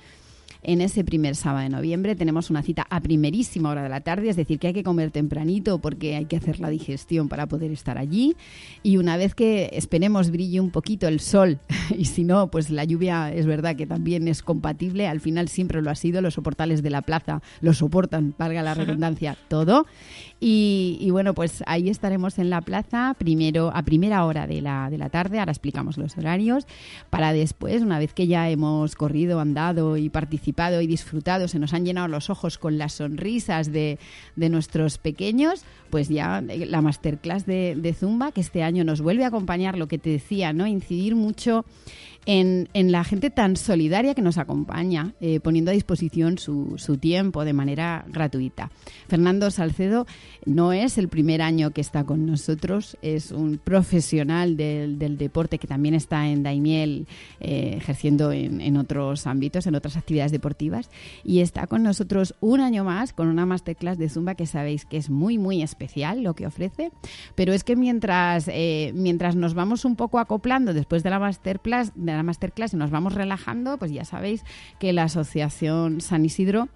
en 0.64 0.82
ese 0.82 1.04
primer 1.04 1.36
sábado 1.36 1.64
de 1.64 1.70
noviembre. 1.70 2.16
Tenemos 2.16 2.50
una 2.50 2.64
cita 2.64 2.86
a 2.90 3.00
primerísima 3.02 3.70
hora 3.70 3.84
de 3.84 3.90
la 3.90 4.02
tarde, 4.02 4.30
es 4.30 4.36
decir, 4.36 4.60
que 4.60 4.68
hay 4.68 4.74
que 4.74 4.84
comer 4.84 5.12
tempranito 5.12 5.80
porque 5.80 6.16
hay 6.16 6.26
que 6.26 6.38
hacer 6.38 6.60
la 6.60 6.70
digestión 6.70 7.30
para 7.30 7.48
poder 7.48 7.72
estar 7.72 7.98
allí. 7.98 8.36
Y 8.84 8.98
una 8.98 9.18
vez 9.18 9.36
que 9.36 9.70
esperemos 9.74 10.32
brille 10.32 10.60
un 10.60 10.72
poquito 10.72 11.08
el 11.08 11.20
sol, 11.20 11.60
y 11.98 12.06
si 12.06 12.24
no, 12.24 12.50
pues 12.52 12.70
la 12.70 12.84
lluvia 12.84 13.34
es 13.34 13.46
verdad 13.46 13.76
que 13.76 13.88
también 13.88 14.28
es 14.28 14.42
compatible, 14.44 15.08
al 15.08 15.20
final 15.20 15.48
siempre 15.50 15.82
lo 15.82 15.90
ha 15.90 15.96
sido, 15.96 16.22
los 16.22 16.34
soportales 16.34 16.84
de 16.84 16.90
la 16.90 17.02
plaza 17.02 17.42
lo 17.62 17.74
soportan, 17.74 18.34
valga 18.38 18.62
la 18.62 18.74
redundancia, 18.74 19.38
todo. 19.48 19.86
Y, 20.42 21.10
bueno, 21.12 21.34
pues 21.34 21.64
ahí 21.68 21.90
estaremos 21.90 22.40
en 22.40 22.50
la 22.50 22.62
plaza 22.62 23.14
primero 23.18 23.72
a 23.74 23.84
primera 23.84 24.24
hora 24.26 24.48
de 24.48 24.62
la, 24.62 24.90
de 24.90 24.98
la 24.98 25.10
tarde, 25.10 25.40
ahora 25.40 25.52
explicamos 25.52 25.98
los 25.98 26.18
horarios, 26.18 26.66
para 27.10 27.34
después, 27.34 27.82
una 27.82 28.00
vez 28.00 28.14
que 28.14 28.28
ya 28.28 28.50
hemos 28.50 28.96
corrido, 28.96 29.42
andado 29.42 29.98
y 29.98 30.08
participado 30.08 30.80
y 30.80 30.88
disfrutado, 30.88 31.50
se 31.50 31.60
nos 31.60 31.74
han 31.74 31.84
llenado 31.84 32.08
los 32.08 32.30
ojos 32.30 32.58
con 32.58 32.78
las 32.78 32.94
sonrisas 32.94 33.74
de, 33.74 34.00
de 34.38 34.50
nuestros 34.50 34.98
pequeños, 34.98 35.66
pues 35.90 36.08
ya 36.08 36.42
la 36.42 36.82
masterclass 36.82 37.46
de, 37.46 37.76
de 37.78 37.94
Zumba, 37.94 38.32
que 38.32 38.42
este 38.42 38.64
año 38.64 38.86
nos 38.86 39.02
vuelve 39.02 39.26
a 39.26 39.28
acompañar, 39.28 39.78
lo 39.78 39.88
que 39.90 39.98
te 39.98 40.10
decía, 40.10 40.54
¿no? 40.54 40.68
Incidir 40.68 41.16
mucho 41.16 41.66
en, 42.26 42.68
la 42.92 43.04
gente 43.04 43.30
tan 43.30 43.56
solidaria 43.56 44.14
que 44.14 44.22
nos 44.22 44.38
acompaña, 44.38 45.14
eh, 45.20 45.40
poniendo 45.40 45.72
a 45.72 45.74
disposición 45.74 46.38
su, 46.38 46.76
su, 46.78 46.98
tiempo 46.98 47.46
de 47.46 47.54
manera 47.54 48.06
gratuita. 48.08 48.72
Fernando 49.08 49.50
Salcedo 49.52 50.06
no 50.46 50.74
es 50.74 50.98
el 50.98 51.08
primer 51.08 51.42
año 51.42 51.72
que 51.72 51.82
está 51.82 52.04
con 52.04 52.26
nosotros, 52.26 52.98
es 53.02 53.32
un 53.32 53.58
profesional 53.58 54.58
del, 54.58 54.98
deporte 55.18 55.58
que 55.58 55.68
también 55.68 55.96
está 55.96 56.28
en 56.28 56.44
Daimiel 56.44 57.08
eh, 57.40 57.76
ejerciendo 57.78 58.32
en, 58.32 58.62
en, 58.62 58.78
otros 58.78 59.28
ámbitos, 59.28 59.66
en 59.68 59.76
otras 59.76 59.98
actividades 59.98 60.32
deportivas, 60.32 60.90
y 61.24 61.40
está 61.40 61.68
con 61.68 61.84
nosotros 61.84 62.36
un 62.40 62.62
año 62.62 62.84
más 62.84 63.14
con 63.14 63.28
una 63.28 63.46
masterclass 63.46 63.98
de 63.98 64.10
Zumba 64.10 64.36
que 64.36 64.46
sabéis 64.46 64.86
que 64.86 64.98
es 64.98 65.10
muy, 65.10 65.38
muy 65.38 65.62
especial 65.62 66.24
lo 66.24 66.34
que 66.34 66.46
ofrece, 66.46 66.92
pero 67.36 67.54
es 67.54 67.64
que 67.64 67.76
mientras, 67.76 68.48
eh, 68.48 68.92
mientras 68.94 69.36
nos 69.36 69.54
vamos 69.54 69.86
un 69.86 69.96
poco 69.96 70.20
acoplando 70.20 70.74
después 70.74 71.04
de 71.04 71.10
la 71.10 71.20
masterclass, 71.20 71.92
de 72.12 72.18
la 72.18 72.24
masterclass 72.24 72.74
y 72.74 72.78
nos 72.78 72.92
vamos 72.92 73.14
relajando, 73.14 73.78
pues 73.78 73.92
ya 73.92 74.06
sabéis 74.06 74.44
que 74.80 74.94
la 74.94 75.04
Asociación 75.04 76.02
San 76.02 76.26
Isidro 76.26 76.70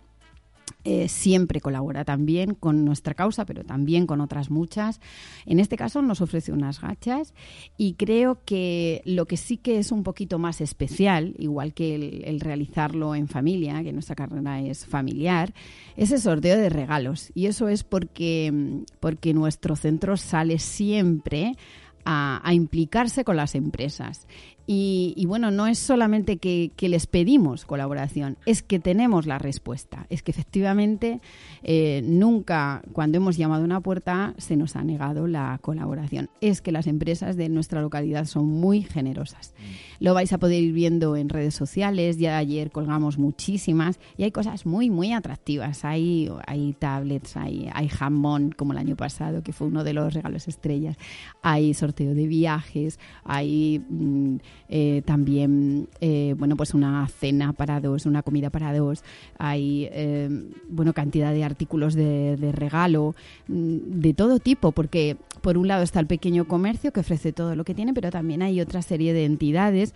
eh, 0.85 1.07
siempre 1.07 1.61
colabora 1.61 2.03
también 2.03 2.55
con 2.55 2.83
nuestra 2.83 3.13
causa, 3.13 3.45
pero 3.45 3.63
también 3.63 4.05
con 4.05 4.19
otras 4.19 4.49
muchas. 4.49 4.99
En 5.45 5.61
este 5.61 5.77
caso 5.77 6.01
nos 6.01 6.19
ofrece 6.19 6.51
unas 6.51 6.81
gachas 6.81 7.33
y 7.77 7.93
creo 7.93 8.39
que 8.43 9.01
lo 9.05 9.25
que 9.25 9.37
sí 9.37 9.55
que 9.55 9.77
es 9.77 9.93
un 9.93 10.03
poquito 10.03 10.39
más 10.39 10.59
especial, 10.59 11.35
igual 11.37 11.73
que 11.73 11.95
el, 12.25 12.39
realizarlo 12.41 13.15
en 13.15 13.29
familia, 13.29 13.81
que 13.81 13.93
nuestra 13.93 14.15
carrera 14.15 14.59
es 14.59 14.85
familiar, 14.85 15.53
es 15.95 16.11
el 16.11 16.19
sorteo 16.19 16.57
de 16.57 16.67
regalos. 16.67 17.31
Y 17.33 17.45
eso 17.45 17.69
es 17.69 17.85
porque, 17.85 18.83
porque 18.99 19.33
nuestro 19.33 19.77
centro 19.77 20.17
sale 20.17 20.59
siempre 20.59 21.55
a, 22.05 22.53
implicarse 22.53 23.23
con 23.23 23.37
las 23.37 23.55
empresas. 23.55 24.27
Y, 24.65 25.25
bueno, 25.27 25.51
no 25.51 25.67
es 25.67 25.77
solamente 25.77 26.37
que, 26.37 26.71
les 26.79 27.05
pedimos 27.05 27.65
colaboración, 27.65 28.37
es 28.45 28.63
que 28.63 28.79
tenemos 28.79 29.25
la 29.25 29.37
respuesta. 29.37 30.05
Es 30.09 30.23
que 30.23 30.31
efectivamente 30.31 31.19
eh, 31.63 32.01
nunca 32.05 32.81
cuando 32.93 33.17
hemos 33.17 33.35
llamado 33.35 33.63
a 33.63 33.65
una 33.65 33.81
puerta 33.81 34.33
se 34.37 34.55
nos 34.55 34.75
ha 34.75 34.83
negado 34.83 35.27
la 35.27 35.59
colaboración. 35.61 36.29
Es 36.39 36.61
que 36.61 36.71
las 36.71 36.87
empresas 36.87 37.35
de 37.35 37.49
nuestra 37.49 37.81
localidad 37.81 38.25
son 38.25 38.45
muy 38.47 38.83
generosas. 38.83 39.53
Lo 39.99 40.13
vais 40.13 40.31
a 40.31 40.37
poder 40.37 40.63
ir 40.63 40.73
viendo 40.73 41.17
en 41.17 41.29
redes 41.29 41.55
sociales, 41.55 42.17
ya 42.17 42.37
ayer 42.37 42.71
colgamos 42.71 43.17
muchísimas 43.17 43.99
y 44.17 44.23
hay 44.23 44.31
cosas 44.31 44.65
muy, 44.65 44.89
muy 44.89 45.11
atractivas. 45.11 45.83
Hay, 45.83 46.29
hay 46.47 46.73
tablets, 46.73 47.35
hay, 47.35 47.69
hay 47.73 47.89
jamón, 47.89 48.53
como 48.55 48.71
el 48.71 48.79
año 48.79 48.95
pasado, 48.95 49.43
que 49.43 49.51
fue 49.51 49.67
uno 49.67 49.83
de 49.83 49.93
los 49.93 50.13
regalos 50.13 50.47
estrellas. 50.47 50.97
Hay 51.41 51.73
sorteo 51.73 52.13
de 52.15 52.27
viajes, 52.27 52.97
hay... 53.25 53.81
Mm, 53.89 54.37
eh, 54.69 55.01
también, 55.05 55.87
eh, 56.01 56.35
bueno, 56.37 56.55
pues 56.55 56.73
una 56.73 57.07
cena 57.07 57.53
para 57.53 57.79
dos, 57.79 58.05
una 58.05 58.23
comida 58.23 58.49
para 58.49 58.75
dos, 58.75 59.03
hay, 59.37 59.87
eh, 59.91 60.29
bueno, 60.69 60.93
cantidad 60.93 61.33
de 61.33 61.43
artículos 61.43 61.93
de, 61.93 62.37
de 62.37 62.51
regalo, 62.51 63.15
mm, 63.47 63.77
de 63.99 64.13
todo 64.13 64.39
tipo, 64.39 64.71
porque 64.71 65.17
por 65.41 65.57
un 65.57 65.67
lado 65.67 65.83
está 65.83 65.99
el 65.99 66.07
pequeño 66.07 66.47
comercio 66.47 66.91
que 66.91 67.01
ofrece 67.01 67.33
todo 67.33 67.55
lo 67.55 67.63
que 67.63 67.73
tiene, 67.73 67.93
pero 67.93 68.09
también 68.09 68.41
hay 68.41 68.61
otra 68.61 68.81
serie 68.81 69.13
de 69.13 69.25
entidades 69.25 69.93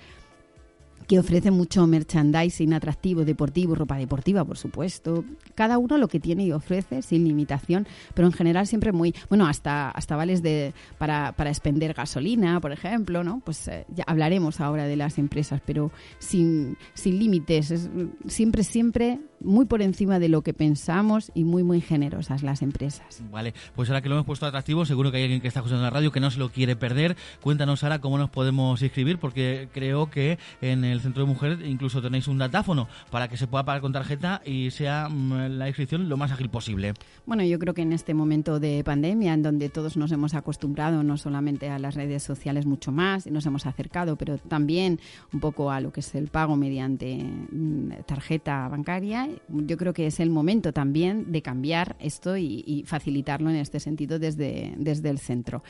que 1.08 1.20
ofrece 1.20 1.52
mucho 1.52 1.88
merchandising 1.88 2.74
atractivo, 2.74 3.24
deportivo, 3.26 3.76
ropa 3.76 3.98
deportiva, 3.98 4.44
por 4.44 4.58
supuesto. 4.58 5.24
Cada 5.56 5.78
uno 5.78 5.98
lo 5.98 6.08
que 6.08 6.20
tiene 6.20 6.46
y 6.46 6.52
ofrece 6.52 7.02
sin 7.02 7.24
limitación, 7.24 7.88
pero 8.14 8.28
en 8.28 8.34
general 8.34 8.68
siempre 8.68 8.92
muy, 8.92 9.16
bueno, 9.30 9.48
hasta, 9.48 9.90
hasta 9.90 10.16
vales 10.16 10.44
de, 10.44 10.74
para, 10.98 11.32
para 11.32 11.50
expender 11.50 11.94
gasolina, 11.94 12.60
por 12.60 12.72
ejemplo, 12.72 13.24
¿no? 13.24 13.42
Pues 13.44 13.68
eh, 13.68 13.86
ya 13.96 14.04
hablaremos 14.06 14.60
ahora 14.60 14.86
de 14.86 14.98
las 14.98 15.18
empresas, 15.18 15.62
pero 15.66 15.92
sin, 16.20 16.78
sin 16.94 17.20
límites, 17.20 17.90
siempre, 18.28 18.64
siempre 18.64 19.20
muy 19.40 19.66
por 19.66 19.82
encima 19.82 20.20
de 20.20 20.30
lo 20.30 20.42
que 20.42 20.54
pensamos 20.54 21.32
y 21.34 21.44
muy, 21.44 21.64
muy 21.64 21.82
generosas 21.82 22.44
las 22.44 22.62
empresas. 22.62 23.24
Vale, 23.32 23.54
pues 23.76 23.90
ahora 23.90 24.02
que 24.02 24.10
lo 24.10 24.16
hemos 24.16 24.26
puesto 24.26 24.46
atractivo, 24.46 24.86
seguro 24.86 25.12
que 25.12 25.18
hay 25.18 25.24
alguien 25.24 25.42
que 25.42 25.48
está 25.48 25.60
escuchando 25.60 25.84
la 25.84 25.90
radio 25.90 26.12
que 26.12 26.20
no 26.20 26.32
se 26.32 26.40
lo 26.40 26.50
quiere 26.50 26.76
perder. 26.76 27.16
Cuéntanos, 27.42 27.84
ahora 27.84 28.00
cómo 28.00 28.18
nos 28.18 28.30
podemos 28.30 28.82
inscribir, 28.82 29.20
porque 29.20 29.70
creo 29.72 30.10
que 30.10 30.38
en 30.62 30.84
el 30.84 30.97
Centro 31.02 31.24
de 31.24 31.30
Mujeres 31.30 31.60
incluso 31.66 32.02
tenéis 32.02 32.28
un 32.28 32.38
datáfono 32.38 32.88
para 33.12 33.28
que 33.28 33.38
se 33.38 33.48
pueda 33.48 33.66
pagar 33.66 33.82
con 33.82 33.94
tarjeta 33.94 34.42
y 34.46 34.72
sea 34.72 35.10
mm, 35.10 35.58
la 35.58 35.68
inscripción 35.68 36.10
lo 36.10 36.18
más 36.18 36.32
ágil 36.32 36.50
posible. 36.50 36.94
Bueno, 37.26 37.44
yo 37.44 37.60
creo 37.60 37.74
que 37.74 37.82
en 37.82 37.94
este 37.94 38.14
momento 38.14 38.60
de 38.60 38.84
pandemia, 38.84 39.34
en 39.34 39.44
donde 39.44 39.70
todos 39.70 39.98
nos 39.98 40.12
hemos 40.12 40.34
acostumbrado 40.34 41.04
no 41.04 41.18
solamente 41.18 41.70
a 41.70 41.80
las 41.80 41.96
redes 41.96 42.24
sociales 42.24 42.66
mucho 42.66 42.92
más 42.92 43.28
y 43.28 43.32
nos 43.32 43.46
hemos 43.46 43.66
acercado, 43.66 44.16
pero 44.16 44.38
también 44.38 45.00
un 45.34 45.40
poco 45.40 45.72
a 45.72 45.80
lo 45.82 45.92
que 45.92 46.02
es 46.02 46.16
el 46.16 46.28
pago 46.28 46.56
mediante 46.56 47.16
mm, 47.16 48.04
tarjeta 48.06 48.68
bancaria, 48.68 49.28
yo 49.50 49.78
creo 49.78 49.94
que 49.94 50.08
es 50.08 50.20
el 50.20 50.30
momento 50.30 50.74
también 50.74 51.32
de 51.32 51.42
cambiar 51.42 51.96
esto 52.00 52.38
y, 52.38 52.84
facilitarlo 52.86 53.50
en 53.50 53.58
este 53.58 53.80
sentido 53.80 54.20
desde, 54.20 54.74
desde 54.78 55.10
el 55.10 55.20
centro. 55.20 55.64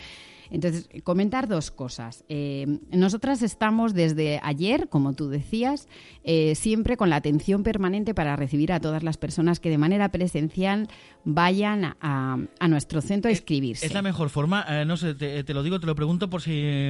Entonces, 0.50 0.89
comentar 1.04 1.48
dos 1.48 1.72
cosas. 1.72 2.24
Eh, 2.30 2.80
nosotras 2.92 3.42
estamos 3.42 3.94
desde 3.94 4.39
ayer, 4.44 4.89
como 4.89 5.13
tú 5.13 5.30
decías, 5.30 5.88
eh, 6.24 6.56
siempre 6.56 6.98
con 6.98 7.10
la 7.10 7.18
atención 7.18 7.63
permanente 7.63 8.13
para 8.13 8.36
recibir 8.36 8.72
a 8.72 8.80
todas 8.80 9.04
las 9.04 9.18
personas 9.18 9.60
que 9.60 9.70
de 9.70 9.77
manera 9.77 10.10
presencial 10.10 10.88
vayan 11.30 11.96
a, 12.00 12.38
nuestro 12.70 13.02
centro 13.02 13.28
a 13.28 13.32
inscribirse. 13.32 13.86
¿Es 13.86 13.94
la 13.94 14.02
mejor 14.02 14.30
forma? 14.30 14.66
Eh, 14.70 14.86
no 14.86 14.96
sé, 14.96 15.14
te, 15.14 15.54
lo 15.54 15.62
digo, 15.62 15.80
te 15.80 15.86
lo 15.86 15.94
pregunto 15.94 16.30
por 16.30 16.42
si... 16.42 16.90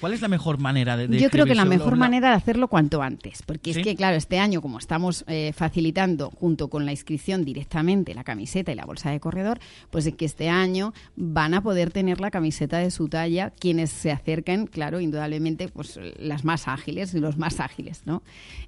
¿Cuál 0.00 0.12
es 0.12 0.20
la 0.20 0.28
mejor 0.28 0.58
manera 0.58 0.96
de, 0.96 1.18
Yo 1.18 1.30
creo 1.30 1.46
que 1.46 1.54
la 1.54 1.64
mejor 1.64 1.96
manera 1.96 2.30
de 2.30 2.36
hacerlo 2.36 2.68
cuanto 2.68 3.02
antes, 3.02 3.42
porque 3.42 3.72
es 3.72 3.78
que, 3.78 3.96
claro, 3.96 4.16
este 4.16 4.38
año, 4.38 4.62
como 4.62 4.78
estamos 4.78 5.24
facilitando 5.52 6.30
junto 6.30 6.68
con 6.68 6.86
la 6.86 6.92
inscripción 6.92 7.44
directamente 7.44 8.14
la 8.14 8.24
camiseta 8.24 8.70
y 8.70 8.76
la 8.76 8.84
bolsa 8.84 9.10
de 9.10 9.18
corredor, 9.18 9.58
pues 9.90 10.06
es 10.06 10.14
que 10.14 10.24
este 10.26 10.48
año 10.48 10.92
van 11.16 11.54
a 11.54 11.62
poder 11.62 11.90
tener 11.90 12.20
la 12.20 12.30
camiseta 12.30 12.78
de 12.78 12.90
su 12.92 13.08
talla 13.08 13.50
quienes 13.50 13.90
se 13.90 14.12
acerquen, 14.12 14.66
claro, 14.66 15.00
indudablemente, 15.00 15.68
pues 15.68 15.98
las 16.18 16.44
más 16.44 16.68
ágiles 16.68 17.14
y 17.14 17.18
los 17.18 17.36
más 17.36 17.58
ágiles, 17.58 18.02
¿no? 18.04 18.22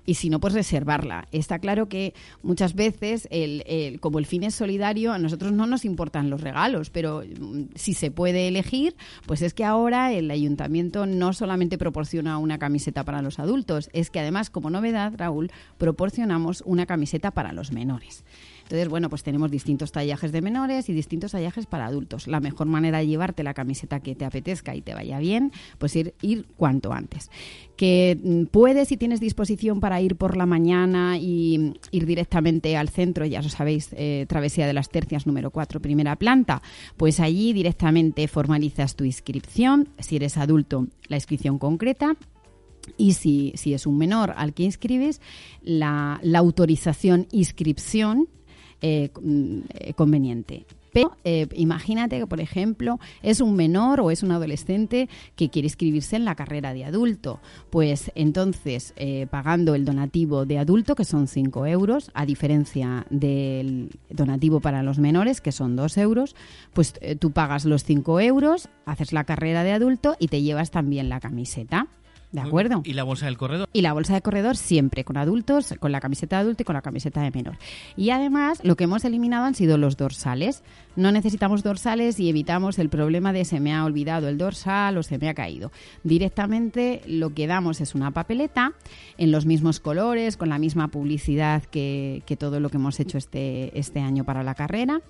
Y 0.05 0.15
si 0.15 0.29
no, 0.31 0.41
pues 0.41 0.55
reservarla. 0.55 1.29
Está 1.31 1.59
claro 1.59 1.89
que 1.89 2.15
muchas 2.43 2.75
veces, 2.75 3.29
el, 3.31 3.99
como 4.01 4.19
el 4.19 4.27
fin 4.27 4.43
es 4.43 4.55
solidario, 4.55 4.88
a 4.89 5.19
nosotros 5.19 5.53
no 5.53 5.67
nos 5.67 5.85
importan 5.85 6.31
los 6.31 6.41
regalos, 6.41 6.91
pero 6.91 7.23
mm, 7.23 7.65
si 7.75 7.95
se 7.95 8.11
puede 8.11 8.49
elegir, 8.49 8.97
pues 9.27 9.43
es 9.43 9.55
que 9.55 9.65
ahora 9.65 10.13
el 10.13 10.31
ayuntamiento 10.31 11.07
no 11.07 11.33
solamente 11.33 11.79
proporciona 11.79 12.39
una 12.39 12.59
camiseta 12.59 13.05
para 13.05 13.23
los 13.23 13.39
adultos, 13.39 13.91
es 13.93 14.11
que 14.11 14.21
además, 14.21 14.51
como 14.51 14.71
novedad, 14.71 15.13
Raúl, 15.17 15.51
proporcionamos 15.77 16.63
una 16.67 16.87
camiseta 16.87 17.31
para 17.31 17.53
los 17.53 17.73
menores. 17.73 18.25
Entonces, 18.69 18.91
bueno, 18.91 19.09
pues 19.09 19.23
tenemos 19.23 19.51
distintos 19.51 19.93
tallajes 19.93 20.31
de 20.31 20.43
menores 20.43 20.91
y 20.91 20.93
distintos 20.93 21.33
tallajes 21.33 21.65
para 21.65 21.87
adultos. 21.87 22.27
La 22.27 22.39
mejor 22.39 22.67
manera 22.67 22.99
de 22.99 23.07
llevarte 23.07 23.43
la 23.43 23.55
camiseta 23.55 24.01
que 24.01 24.15
te 24.15 24.27
apetezca 24.27 24.77
y 24.77 24.83
te 24.83 24.93
vaya 24.93 25.19
bien, 25.19 25.53
pues 25.79 25.97
ir, 25.97 26.13
ir 26.21 26.45
cuanto 26.55 26.93
antes. 26.93 27.31
Que 27.79 28.19
mm, 28.23 28.45
puedes, 28.51 28.89
si 28.89 28.99
tienes 28.99 29.21
disposición 29.21 29.81
para 29.81 30.03
ir 30.03 30.17
por 30.17 30.37
la 30.37 30.45
mañana 30.45 31.17
y 31.17 31.57
mm, 31.57 31.75
ir 31.93 32.05
directamente 32.05 32.77
al 32.77 32.91
centro, 32.91 33.25
ya 33.25 33.41
lo 33.41 33.49
sabéis, 33.49 33.89
eh, 33.93 34.27
Travesía 34.29 34.67
de 34.67 34.75
las 34.75 34.91
Tercias 34.91 35.27
número 35.27 35.51
4, 35.51 35.81
primera 35.81 36.17
planta, 36.17 36.61
pues 36.99 37.21
allí 37.21 37.55
directamente 37.55 38.29
formalizas 38.29 38.97
tu 38.97 39.05
inscripción. 39.05 39.89
Si 39.99 40.17
eres 40.17 40.37
adulto, 40.37 40.89
la 41.07 41.17
inscripción 41.17 41.59
concreta 41.59 42.17
y 42.99 43.15
si, 43.15 43.55
si, 43.57 43.73
es 43.73 43.87
un 43.87 43.97
menor 43.97 44.35
al 44.37 44.53
que 44.53 44.65
inscribes, 44.65 45.23
la, 45.63 46.21
la 46.23 46.39
autorización 46.39 47.29
inscripción 47.33 48.29
eh, 48.81 49.11
mm, 49.21 49.59
eh, 49.71 49.95
conveniente. 49.95 50.65
Pero 50.93 51.17
eh, 51.23 51.49
imagínate 51.55 52.19
que, 52.19 52.27
por 52.27 52.41
ejemplo, 52.41 52.99
es 53.23 53.41
un 53.41 53.55
menor 53.57 54.01
o 54.01 54.11
es 54.11 54.23
un 54.23 54.33
adolescente 54.33 55.09
que 55.37 55.51
quiere 55.51 55.67
inscribirse 55.67 56.17
en 56.17 56.25
la 56.25 56.35
carrera 56.35 56.73
de 56.73 56.85
adulto. 56.85 57.41
Pues 57.71 58.11
entonces, 58.15 58.95
pagando 59.31 59.75
el 59.75 59.85
donativo 59.85 60.47
de 60.47 60.59
adulto, 60.59 60.95
que 60.95 61.05
son 61.05 61.29
5 61.29 61.67
euros, 61.67 62.11
a 62.15 62.25
diferencia 62.25 63.07
del 63.11 63.91
donativo 64.09 64.61
para 64.61 64.83
los 64.83 64.99
menores, 64.99 65.41
que 65.41 65.53
son 65.53 65.77
2 65.77 65.99
euros, 65.99 66.35
pues 66.73 66.95
tú 67.21 67.33
pagas 67.33 67.67
los 67.67 67.85
5 67.85 68.21
euros, 68.21 68.69
haces 68.87 69.13
la 69.13 69.25
carrera 69.25 69.65
de 69.65 69.73
adulto 69.73 70.17
y 70.19 70.29
te 70.29 70.41
llevas 70.41 70.71
también 70.71 71.11
la 71.11 71.21
camiseta. 71.21 71.87
¿De 72.31 72.41
acuerdo? 72.41 72.83
¿Y 72.85 72.93
la 72.93 73.05
bolsa 73.05 73.25
del 73.25 73.39
corredor? 73.39 73.69
Y 73.73 73.81
la 73.81 73.95
bolsa 73.95 74.13
de 74.13 74.21
corredor 74.21 74.57
siempre, 74.57 75.03
con 75.03 75.17
adultos, 75.17 75.75
con 75.81 75.93
la 75.93 76.01
camiseta 76.01 76.37
de 76.37 76.43
adulto 76.43 76.63
y 76.63 76.67
con 76.67 76.75
la 76.75 76.83
camiseta 76.83 77.23
de 77.23 77.31
menor. 77.31 77.57
Y 77.97 78.11
además, 78.11 78.61
lo 78.65 78.77
que 78.77 78.85
hemos 78.85 79.07
eliminado 79.07 79.47
han 79.47 79.55
sido 79.55 79.79
los 79.79 79.97
dorsales. 79.97 80.63
No 80.95 81.11
necesitamos 81.11 81.63
dorsales 81.63 82.21
y 82.21 82.29
evitamos 82.29 82.79
el 82.79 82.91
problema 82.91 83.33
de 83.33 83.47
se 83.47 83.61
me 83.61 83.73
ha 83.73 83.85
olvidado 83.85 84.29
el 84.29 84.37
dorsal 84.37 84.99
o 84.99 85.03
se 85.03 85.17
me 85.17 85.31
ha 85.31 85.35
caído. 85.35 85.73
Directamente 86.05 87.01
lo 87.07 87.33
que 87.33 87.47
damos 87.47 87.81
es 87.81 87.95
una 87.95 88.11
papeleta 88.11 88.75
en 89.17 89.33
los 89.33 89.47
mismos 89.47 89.81
colores, 89.81 90.37
con 90.37 90.51
la 90.51 90.59
misma 90.59 90.89
publicidad 90.89 91.63
que, 91.63 92.23
que 92.27 92.37
todo 92.37 92.61
lo 92.61 92.69
que 92.69 92.77
hemos 92.77 93.01
hecho 93.01 93.17
este, 93.17 93.79
este 93.79 94.01
año 94.01 94.25
para 94.25 94.43
la 94.43 94.55
carrera. 94.55 95.01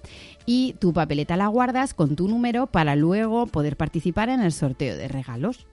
Y 0.47 0.75
tu 0.79 0.93
papeleta 0.93 1.37
la 1.37 1.49
guardas 1.49 1.95
con 1.95 2.15
tu 2.15 2.29
número 2.29 2.69
para 2.69 2.95
luego 2.95 3.47
poder 3.49 3.77
participar 3.77 4.29
en 4.29 4.41
el 4.41 4.53
sorteo 4.53 4.97
de 4.97 5.09
regalos. 5.09 5.67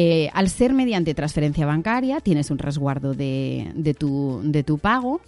Eh, 0.00 0.30
al 0.32 0.48
ser 0.48 0.74
mediante 0.74 1.12
transferencia 1.12 1.66
bancaria, 1.66 2.20
tienes 2.20 2.52
un 2.52 2.58
resguardo 2.58 3.14
de, 3.14 3.96
tu, 3.98 4.78
pago 4.80 5.20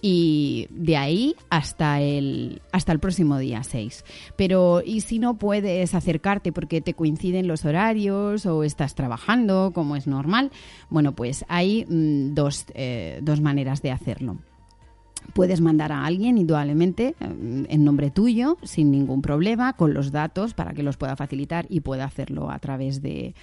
y 0.00 0.66
de 0.70 0.96
ahí 0.96 1.36
hasta 1.50 2.00
el, 2.00 2.62
hasta 2.72 2.92
el 2.92 3.00
próximo 3.00 3.36
día 3.36 3.62
6. 3.62 4.02
Pero, 4.34 4.80
¿y 4.82 5.02
si 5.02 5.18
no 5.18 5.34
puedes 5.34 5.94
acercarte 5.94 6.52
porque 6.52 6.80
te 6.80 6.94
coinciden 6.94 7.46
los 7.46 7.66
horarios 7.66 8.46
o 8.46 8.64
estás 8.64 8.94
trabajando, 8.94 9.72
como 9.74 9.94
es 9.94 10.06
normal? 10.06 10.50
Bueno, 10.88 11.12
pues 11.12 11.44
hay 11.48 11.84
mm, 11.84 12.32
dos, 12.32 12.64
eh, 12.72 13.18
dos 13.20 13.42
maneras 13.42 13.82
de 13.82 13.90
hacerlo. 13.90 14.38
Puedes 15.32 15.60
mandar 15.60 15.90
a 15.90 16.04
alguien, 16.04 16.38
indudablemente, 16.38 17.14
eh, 17.20 17.64
en 17.68 17.84
nombre 17.84 18.10
tuyo, 18.10 18.58
sin 18.62 18.90
ningún 18.90 19.22
problema, 19.22 19.72
con 19.72 19.94
los 19.94 20.12
datos 20.12 20.54
para 20.54 20.74
que 20.74 20.82
los 20.82 20.96
pueda 20.96 21.16
facilitar 21.16 21.66
y 21.68 21.80
pueda 21.80 22.04
hacerlo 22.04 22.50
a 22.50 22.58
través 22.58 23.00
de, 23.00 23.34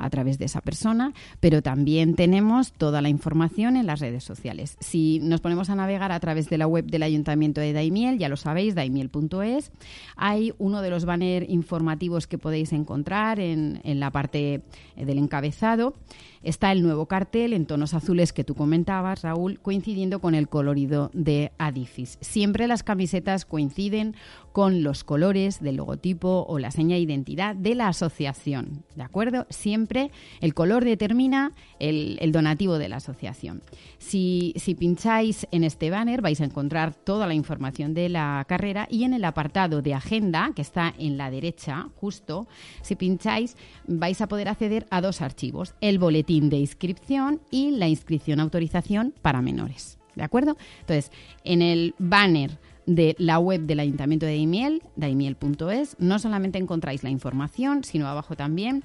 a 0.00 0.10
través 0.10 0.38
de 0.38 0.46
esa 0.46 0.60
persona, 0.60 1.12
pero 1.38 1.62
también 1.62 2.14
tenemos 2.14 2.72
toda 2.72 3.02
la 3.02 3.08
información 3.08 3.76
en 3.76 3.86
las 3.86 4.00
redes 4.00 4.24
sociales. 4.24 4.76
Si 4.80 5.20
nos 5.20 5.40
ponemos 5.40 5.70
a 5.70 5.74
navegar 5.74 6.10
a 6.10 6.20
través 6.20 6.48
de 6.48 6.58
la 6.58 6.66
web 6.66 6.86
del 6.86 7.02
Ayuntamiento 7.02 7.60
de 7.60 7.72
Daimiel, 7.72 8.18
ya 8.18 8.28
lo 8.28 8.36
sabéis, 8.36 8.74
daimiel.es, 8.74 9.70
hay 10.16 10.52
uno 10.58 10.82
de 10.82 10.90
los 10.90 11.04
banners 11.04 11.48
informativos 11.48 12.26
que 12.26 12.38
podéis 12.38 12.72
encontrar 12.72 13.38
en, 13.38 13.80
en 13.84 14.00
la 14.00 14.10
parte 14.10 14.62
del 14.96 15.18
encabezado. 15.18 15.94
Está 16.42 16.72
el 16.72 16.82
nuevo 16.82 17.04
cartel 17.04 17.52
en 17.52 17.66
tonos 17.66 17.92
azules 17.92 18.32
que 18.32 18.44
tú 18.44 18.54
comentabas, 18.54 19.22
Raúl, 19.22 19.60
coincidiendo 19.60 20.20
con 20.20 20.34
el 20.34 20.48
colorido 20.48 21.10
de 21.12 21.52
Adifis. 21.58 22.16
Siempre 22.22 22.66
las 22.66 22.82
camisetas 22.82 23.44
coinciden 23.44 24.14
con 24.52 24.82
los 24.82 25.04
colores 25.04 25.60
del 25.60 25.76
logotipo 25.76 26.44
o 26.48 26.58
la 26.58 26.70
seña 26.70 26.96
de 26.96 27.02
identidad 27.02 27.54
de 27.54 27.74
la 27.74 27.88
asociación, 27.88 28.84
¿de 28.96 29.02
acuerdo? 29.02 29.46
Siempre 29.50 30.10
el 30.40 30.54
color 30.54 30.84
determina 30.84 31.52
el, 31.78 32.18
donativo 32.32 32.78
de 32.78 32.88
la 32.88 32.96
asociación. 32.96 33.62
Si, 33.98 34.54
si, 34.56 34.74
pincháis 34.74 35.46
en 35.50 35.64
este 35.64 35.90
banner 35.90 36.22
vais 36.22 36.40
a 36.40 36.44
encontrar 36.44 36.94
toda 36.94 37.26
la 37.26 37.34
información 37.34 37.94
de 37.94 38.08
la 38.08 38.44
carrera 38.48 38.86
y 38.90 39.04
en 39.04 39.14
el 39.14 39.24
apartado 39.24 39.82
de 39.82 39.94
agenda, 39.94 40.52
que 40.54 40.62
está 40.62 40.94
en 40.98 41.16
la 41.16 41.30
derecha 41.30 41.88
justo, 41.96 42.46
si 42.82 42.96
pincháis 42.96 43.56
vais 43.86 44.20
a 44.20 44.28
poder 44.28 44.48
acceder 44.48 44.86
a 44.90 45.00
dos 45.00 45.20
archivos, 45.20 45.74
el 45.80 45.98
boletín 45.98 46.50
de 46.50 46.58
inscripción 46.58 47.40
y 47.50 47.72
la 47.72 47.88
inscripción 47.88 48.40
autorización 48.40 49.14
para 49.22 49.42
menores. 49.42 49.98
¿De 50.14 50.24
acuerdo? 50.24 50.56
Entonces, 50.80 51.12
en 51.44 51.62
el 51.62 51.94
banner 51.98 52.58
de 52.94 53.14
la 53.18 53.38
web 53.38 53.62
del 53.62 53.80
Ayuntamiento 53.80 54.26
de 54.26 54.32
Daimiel, 54.32 54.82
daimiel.es, 54.96 55.96
no 55.98 56.18
solamente 56.18 56.58
encontráis 56.58 57.04
la 57.04 57.10
información, 57.10 57.84
sino 57.84 58.08
abajo 58.08 58.34
también 58.34 58.82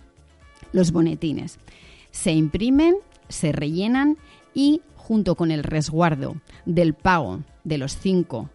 los 0.72 0.92
bonetines. 0.92 1.58
Se 2.12 2.32
imprimen, 2.32 2.96
se 3.30 3.52
rellenan 3.52 4.18
y 4.54 4.82
junto 4.96 5.36
con 5.36 5.50
el 5.50 5.64
resguardo 5.64 6.36
del 6.66 6.94
pago 6.94 7.42
de 7.64 7.80
los 7.80 7.98
5 7.98 8.50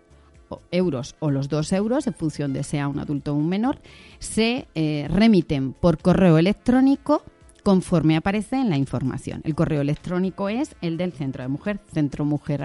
euros 0.70 1.16
o 1.18 1.30
los 1.30 1.48
2 1.48 1.72
euros, 1.72 2.06
en 2.06 2.14
función 2.14 2.52
de 2.52 2.62
sea 2.62 2.88
un 2.88 3.00
adulto 3.00 3.32
o 3.32 3.36
un 3.36 3.48
menor, 3.48 3.80
se 4.20 4.68
eh, 4.74 5.06
remiten 5.10 5.72
por 5.72 5.98
correo 5.98 6.38
electrónico 6.38 7.24
conforme 7.64 8.16
aparece 8.16 8.56
en 8.56 8.70
la 8.70 8.76
información. 8.76 9.42
El 9.44 9.54
correo 9.54 9.80
electrónico 9.80 10.48
es 10.48 10.76
el 10.80 10.96
del 10.96 11.12
Centro 11.12 11.42
de 11.42 11.48
Mujer, 11.48 11.80
centromujer 11.92 12.62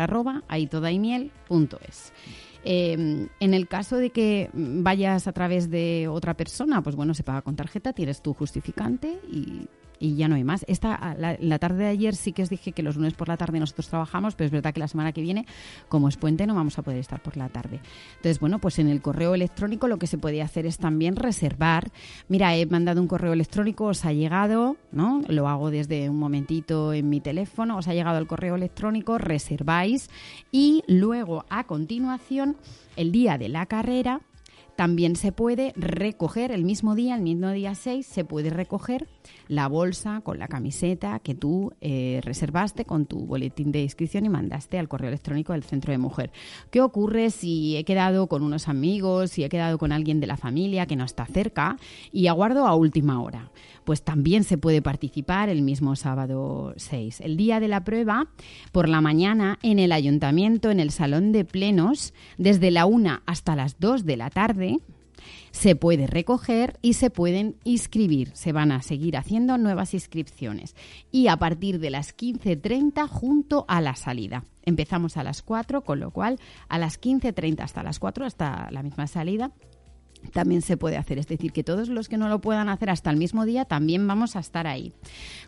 Em, 2.67 3.29
en 3.39 3.53
el 3.53 3.67
caso 3.67 3.97
de 3.97 4.09
que 4.09 4.49
vayas 4.53 5.27
a 5.27 5.33
través 5.33 5.69
de 5.69 6.07
otra 6.07 6.33
persona, 6.33 6.81
pues 6.81 6.95
bueno, 6.95 7.13
se 7.13 7.23
paga 7.23 7.43
con 7.43 7.55
tarjeta, 7.55 7.93
tienes 7.93 8.21
tu 8.21 8.33
justificante 8.33 9.19
y 9.99 10.15
ya 10.15 10.27
no 10.27 10.35
hay 10.35 10.43
más. 10.43 10.65
Esta, 10.67 11.15
la, 11.17 11.59
tarde 11.59 11.83
de 11.83 11.89
ayer 11.89 12.15
sí 12.15 12.31
que 12.31 12.43
os 12.43 12.49
dije 12.49 12.71
que 12.71 12.83
los 12.83 12.95
lunes 12.95 13.13
por 13.13 13.27
la 13.27 13.37
tarde 13.37 13.59
nosotros 13.59 13.87
trabajamos, 13.87 14.35
pero 14.35 14.45
es 14.45 14.51
verdad 14.51 14.73
que 14.73 14.79
la 14.79 14.87
semana 14.87 15.11
que 15.11 15.21
viene, 15.21 15.45
como 15.87 16.09
es 16.09 16.17
puente, 16.17 16.45
no 16.45 16.55
vamos 16.55 16.77
a 16.77 16.81
poder 16.81 16.99
estar 16.99 17.21
por 17.21 17.37
la 17.37 17.49
tarde. 17.49 17.79
Entonces, 18.17 18.39
bueno, 18.39 18.59
pues 18.59 18.79
en 18.79 18.87
el 18.87 19.01
correo 19.01 19.33
electrónico 19.35 19.87
lo 19.87 19.97
que 19.97 20.07
se 20.07 20.17
puede 20.17 20.41
hacer 20.41 20.65
es 20.65 20.77
también 20.77 21.15
reservar. 21.15 21.91
Mira, 22.27 22.55
he 22.55 22.65
mandado 22.65 23.01
un 23.01 23.07
correo 23.07 23.33
electrónico, 23.33 23.85
os 23.85 24.05
ha 24.05 24.13
llegado, 24.13 24.77
¿no? 24.91 25.21
Lo 25.27 25.47
hago 25.47 25.71
desde 25.71 26.09
un 26.09 26.17
momentito 26.17 26.93
en 26.93 27.09
mi 27.09 27.21
teléfono, 27.21 27.77
os 27.77 27.87
ha 27.87 27.93
llegado 27.93 28.17
el 28.17 28.27
correo 28.27 28.55
electrónico, 28.55 29.17
reserváis 29.17 30.09
y 30.51 30.83
luego 30.87 31.45
a 31.49 31.65
continuación, 31.65 32.54
el 32.95 33.11
día 33.11 33.37
de 33.37 33.49
la 33.49 33.65
carrera, 33.65 34.21
también 34.75 35.15
se 35.15 35.31
puede 35.31 35.71
recoger 35.77 36.51
el 36.51 36.65
mismo 36.65 36.95
día, 36.95 37.15
el 37.15 37.21
mismo 37.21 37.49
día 37.51 37.75
6, 37.75 38.05
se 38.05 38.25
puede 38.25 38.49
recoger 38.49 39.07
la 39.47 39.67
bolsa 39.67 40.19
con 40.21 40.37
la 40.37 40.49
camiseta 40.49 41.19
que 41.19 41.33
tú 41.33 41.71
eh, 41.79 42.19
reservaste 42.23 42.83
con 42.83 43.05
tu 43.05 43.25
boletín 43.25 43.71
de 43.71 43.83
inscripción 43.83 44.25
y 44.25 44.29
mandaste 44.29 44.77
al 44.77 44.89
correo 44.89 45.07
electrónico 45.07 45.53
del 45.53 45.63
centro 45.63 45.91
de 45.91 45.97
mujer. 45.97 46.31
¿Qué 46.71 46.81
ocurre 46.81 47.29
si 47.29 47.77
he 47.77 47.85
quedado 47.85 48.27
con 48.27 48.43
unos 48.43 48.67
amigos, 48.67 49.31
si 49.31 49.45
he 49.45 49.49
quedado 49.49 49.77
con 49.77 49.93
alguien 49.93 50.19
de 50.19 50.27
la 50.27 50.35
familia 50.35 50.85
que 50.85 50.97
no 50.97 51.05
está 51.05 51.25
cerca 51.25 51.77
y 52.11 52.27
aguardo 52.27 52.67
a 52.67 52.75
última 52.75 53.21
hora? 53.21 53.51
Pues 53.85 54.03
también 54.03 54.43
se 54.43 54.57
puede 54.57 54.81
participar 54.81 55.49
el 55.49 55.61
mismo 55.61 55.95
sábado 55.95 56.73
6. 56.75 57.21
El 57.21 57.37
día 57.37 57.59
de 57.59 57.67
la 57.67 57.83
prueba, 57.83 58.27
por 58.71 58.89
la 58.89 58.99
mañana, 58.99 59.59
en 59.61 59.79
el 59.79 59.91
ayuntamiento, 59.91 60.71
en 60.71 60.79
el 60.79 60.91
salón 60.91 61.31
de 61.31 61.45
plenos, 61.45 62.13
desde 62.37 62.71
la 62.71 62.85
1 62.85 63.21
hasta 63.25 63.55
las 63.55 63.79
2 63.79 64.05
de 64.05 64.17
la 64.17 64.29
tarde, 64.31 64.79
se 65.51 65.75
puede 65.75 66.07
recoger 66.07 66.77
y 66.81 66.93
se 66.93 67.09
pueden 67.09 67.55
inscribir. 67.63 68.31
Se 68.33 68.51
van 68.51 68.71
a 68.71 68.81
seguir 68.81 69.17
haciendo 69.17 69.57
nuevas 69.57 69.93
inscripciones. 69.93 70.75
Y 71.11 71.27
a 71.27 71.37
partir 71.37 71.79
de 71.79 71.91
las 71.91 72.15
15.30 72.15 73.07
junto 73.07 73.65
a 73.67 73.81
la 73.81 73.95
salida. 73.95 74.43
Empezamos 74.63 75.15
a 75.17 75.23
las 75.23 75.43
4, 75.43 75.81
con 75.81 75.99
lo 75.99 76.11
cual 76.11 76.39
a 76.67 76.77
las 76.77 76.99
15.30 76.99 77.61
hasta 77.61 77.83
las 77.83 77.99
4, 77.99 78.25
hasta 78.25 78.69
la 78.71 78.83
misma 78.83 79.07
salida, 79.07 79.51
también 80.31 80.61
se 80.61 80.77
puede 80.77 80.97
hacer. 80.97 81.17
Es 81.17 81.27
decir, 81.27 81.51
que 81.51 81.63
todos 81.63 81.89
los 81.89 82.09
que 82.09 82.17
no 82.17 82.29
lo 82.29 82.41
puedan 82.41 82.69
hacer 82.69 82.89
hasta 82.89 83.09
el 83.09 83.17
mismo 83.17 83.45
día 83.45 83.65
también 83.65 84.07
vamos 84.07 84.35
a 84.35 84.39
estar 84.39 84.67
ahí. 84.67 84.93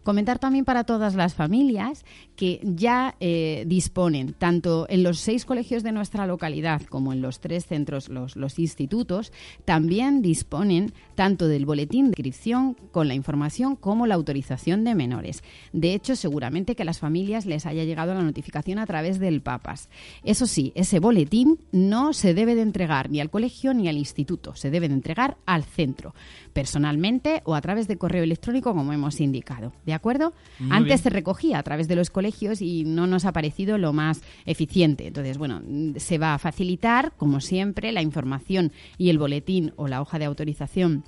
Comentar 0.03 0.39
también 0.39 0.65
para 0.65 0.83
todas 0.83 1.15
las 1.15 1.35
familias 1.35 2.05
que 2.35 2.59
ya 2.63 3.15
eh, 3.19 3.65
disponen, 3.67 4.33
tanto 4.33 4.85
en 4.89 5.03
los 5.03 5.19
seis 5.19 5.45
colegios 5.45 5.83
de 5.83 5.91
nuestra 5.91 6.27
localidad 6.27 6.81
como 6.83 7.13
en 7.13 7.21
los 7.21 7.39
tres 7.39 7.65
centros, 7.65 8.09
los, 8.09 8.35
los 8.35 8.59
institutos, 8.59 9.31
también 9.65 10.21
disponen 10.21 10.93
tanto 11.15 11.47
del 11.47 11.65
boletín 11.65 12.05
de 12.05 12.09
inscripción 12.09 12.75
con 12.91 13.07
la 13.07 13.15
información 13.15 13.75
como 13.75 14.07
la 14.07 14.15
autorización 14.15 14.83
de 14.83 14.95
menores. 14.95 15.43
De 15.73 15.93
hecho, 15.93 16.15
seguramente 16.15 16.75
que 16.75 16.83
a 16.83 16.85
las 16.85 16.99
familias 16.99 17.45
les 17.45 17.65
haya 17.65 17.83
llegado 17.83 18.13
la 18.13 18.23
notificación 18.23 18.79
a 18.79 18.85
través 18.85 19.19
del 19.19 19.41
PAPAS. 19.41 19.89
Eso 20.23 20.45
sí, 20.45 20.71
ese 20.75 20.99
boletín 20.99 21.59
no 21.71 22.13
se 22.13 22.33
debe 22.33 22.55
de 22.55 22.61
entregar 22.61 23.09
ni 23.09 23.19
al 23.19 23.29
colegio 23.29 23.73
ni 23.73 23.87
al 23.87 23.97
instituto 23.97 24.55
deben 24.69 24.91
entregar 24.91 25.37
al 25.45 25.63
centro, 25.63 26.13
personalmente 26.53 27.41
o 27.45 27.55
a 27.55 27.61
través 27.61 27.87
de 27.87 27.97
correo 27.97 28.23
electrónico, 28.23 28.73
como 28.73 28.93
hemos 28.93 29.19
indicado. 29.19 29.73
¿De 29.85 29.93
acuerdo? 29.93 30.33
Antes 30.69 31.01
se 31.01 31.09
recogía 31.09 31.59
a 31.59 31.63
través 31.63 31.87
de 31.87 31.95
los 31.95 32.09
colegios 32.09 32.61
y 32.61 32.83
no 32.83 33.07
nos 33.07 33.25
ha 33.25 33.33
parecido 33.33 33.77
lo 33.77 33.93
más 33.93 34.21
eficiente. 34.45 35.07
Entonces, 35.07 35.37
bueno, 35.37 35.61
se 35.97 36.17
va 36.17 36.33
a 36.33 36.39
facilitar, 36.39 37.13
como 37.17 37.41
siempre, 37.41 37.91
la 37.91 38.01
información 38.01 38.71
y 38.97 39.09
el 39.09 39.17
boletín 39.17 39.73
o 39.75 39.87
la 39.87 40.01
hoja 40.01 40.19
de 40.19 40.25
autorización 40.25 41.03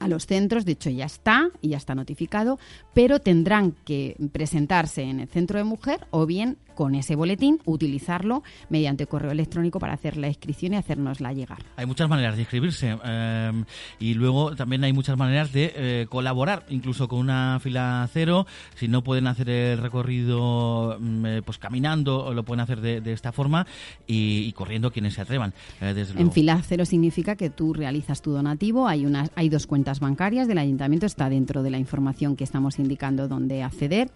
a 0.00 0.08
los 0.08 0.26
centros, 0.26 0.64
de 0.64 0.72
hecho 0.72 0.90
ya 0.90 1.06
está 1.06 1.50
y 1.60 1.70
ya 1.70 1.76
está 1.76 1.94
notificado, 1.94 2.58
pero 2.94 3.20
tendrán 3.20 3.72
que 3.84 4.16
presentarse 4.32 5.02
en 5.02 5.20
el 5.20 5.28
centro 5.28 5.58
de 5.58 5.64
mujer 5.64 6.06
o 6.10 6.26
bien 6.26 6.58
con 6.78 6.94
ese 6.94 7.16
boletín, 7.16 7.60
utilizarlo 7.64 8.44
mediante 8.68 9.08
correo 9.08 9.32
electrónico 9.32 9.80
para 9.80 9.94
hacer 9.94 10.16
la 10.16 10.28
inscripción 10.28 10.74
y 10.74 10.76
hacérnosla 10.76 11.32
llegar. 11.32 11.58
Hay 11.74 11.86
muchas 11.86 12.08
maneras 12.08 12.36
de 12.36 12.42
inscribirse 12.42 12.96
eh, 13.04 13.64
y 13.98 14.14
luego 14.14 14.54
también 14.54 14.84
hay 14.84 14.92
muchas 14.92 15.18
maneras 15.18 15.52
de 15.52 15.72
eh, 15.74 16.06
colaborar, 16.08 16.66
incluso 16.68 17.08
con 17.08 17.18
una 17.18 17.58
fila 17.60 18.08
cero. 18.12 18.46
Si 18.76 18.86
no 18.86 19.02
pueden 19.02 19.26
hacer 19.26 19.50
el 19.50 19.78
recorrido 19.78 20.98
mm, 21.00 21.26
eh, 21.26 21.42
pues 21.44 21.58
caminando, 21.58 22.32
lo 22.32 22.44
pueden 22.44 22.60
hacer 22.60 22.80
de, 22.80 23.12
esta 23.12 23.32
forma 23.32 23.66
y, 24.06 24.52
corriendo 24.52 24.92
quienes 24.92 25.14
se 25.14 25.22
atrevan. 25.22 25.54
en 25.80 26.30
fila 26.30 26.62
cero 26.64 26.84
significa 26.84 27.34
que 27.34 27.50
tú 27.50 27.74
realizas 27.74 28.22
tu 28.22 28.30
donativo, 28.30 28.86
hay, 28.86 29.04
unas, 29.04 29.32
hay 29.34 29.48
dos 29.48 29.66
cuentas 29.66 29.87
bancarias 30.00 30.48
del 30.48 30.58
ayuntamiento, 30.58 31.06
está 31.06 31.28
dentro 31.28 31.62
de 31.62 31.70
la 31.70 31.78
información 31.78 32.36
que 32.36 32.44
estamos 32.44 32.78
indicando 32.78 33.28
dónde 33.28 33.62
acceder 33.62 34.10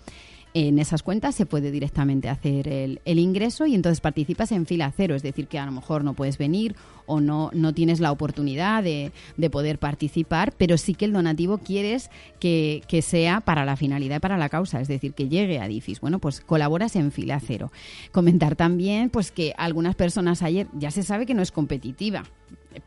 en 0.54 0.78
esas 0.78 1.02
cuentas 1.02 1.34
se 1.34 1.46
puede 1.46 1.70
directamente 1.70 2.28
hacer 2.28 2.68
el, 2.68 3.00
ingreso 3.06 3.66
y 3.66 3.74
entonces 3.74 4.00
participas 4.00 4.52
en 4.52 4.66
fila 4.66 4.92
cero, 4.94 5.14
es 5.14 5.22
decir, 5.22 5.46
que 5.46 5.58
a 5.58 5.64
lo 5.64 5.72
mejor 5.72 6.04
no 6.04 6.12
puedes 6.12 6.36
venir 6.36 6.76
o 7.06 7.20
no, 7.20 7.50
no 7.54 7.72
tienes 7.72 8.00
la 8.00 8.12
oportunidad 8.12 8.82
de, 8.82 9.12
poder 9.50 9.78
participar, 9.78 10.52
pero 10.56 10.76
sí 10.76 10.94
que 10.94 11.06
el 11.06 11.12
donativo 11.12 11.58
quieres 11.58 12.10
que, 12.38 12.82
sea 13.02 13.40
para 13.40 13.64
la 13.64 13.76
finalidad 13.76 14.20
para 14.20 14.36
la 14.36 14.48
causa, 14.48 14.80
es 14.80 14.88
decir, 14.88 15.14
que 15.14 15.28
llegue 15.28 15.58
a 15.58 15.68
DIFIS. 15.68 16.00
Bueno, 16.00 16.18
pues 16.18 16.40
colaboras 16.40 16.96
en 16.96 17.10
fila 17.10 17.40
cero. 17.40 17.72
Comentar 18.12 18.54
también 18.54 19.10
pues 19.10 19.32
que 19.32 19.54
algunas 19.56 19.94
personas 19.94 20.42
ayer, 20.42 20.68
ya 20.74 20.90
se 20.90 21.02
sabe 21.02 21.26
que 21.26 21.34
no 21.34 21.42
es 21.42 21.50
competitiva, 21.50 22.24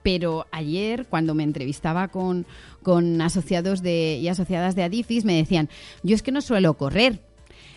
pero 0.03 0.47
ayer 0.51 1.05
cuando 1.07 1.33
me 1.33 1.43
entrevistaba 1.43 2.07
con, 2.07 2.45
con 2.83 3.21
asociados 3.21 3.81
de, 3.81 4.17
y 4.21 4.27
asociadas 4.27 4.75
de 4.75 4.83
Adifis 4.83 5.25
me 5.25 5.35
decían, 5.35 5.69
yo 6.03 6.15
es 6.15 6.23
que 6.23 6.31
no 6.31 6.41
suelo 6.41 6.75
correr, 6.75 7.21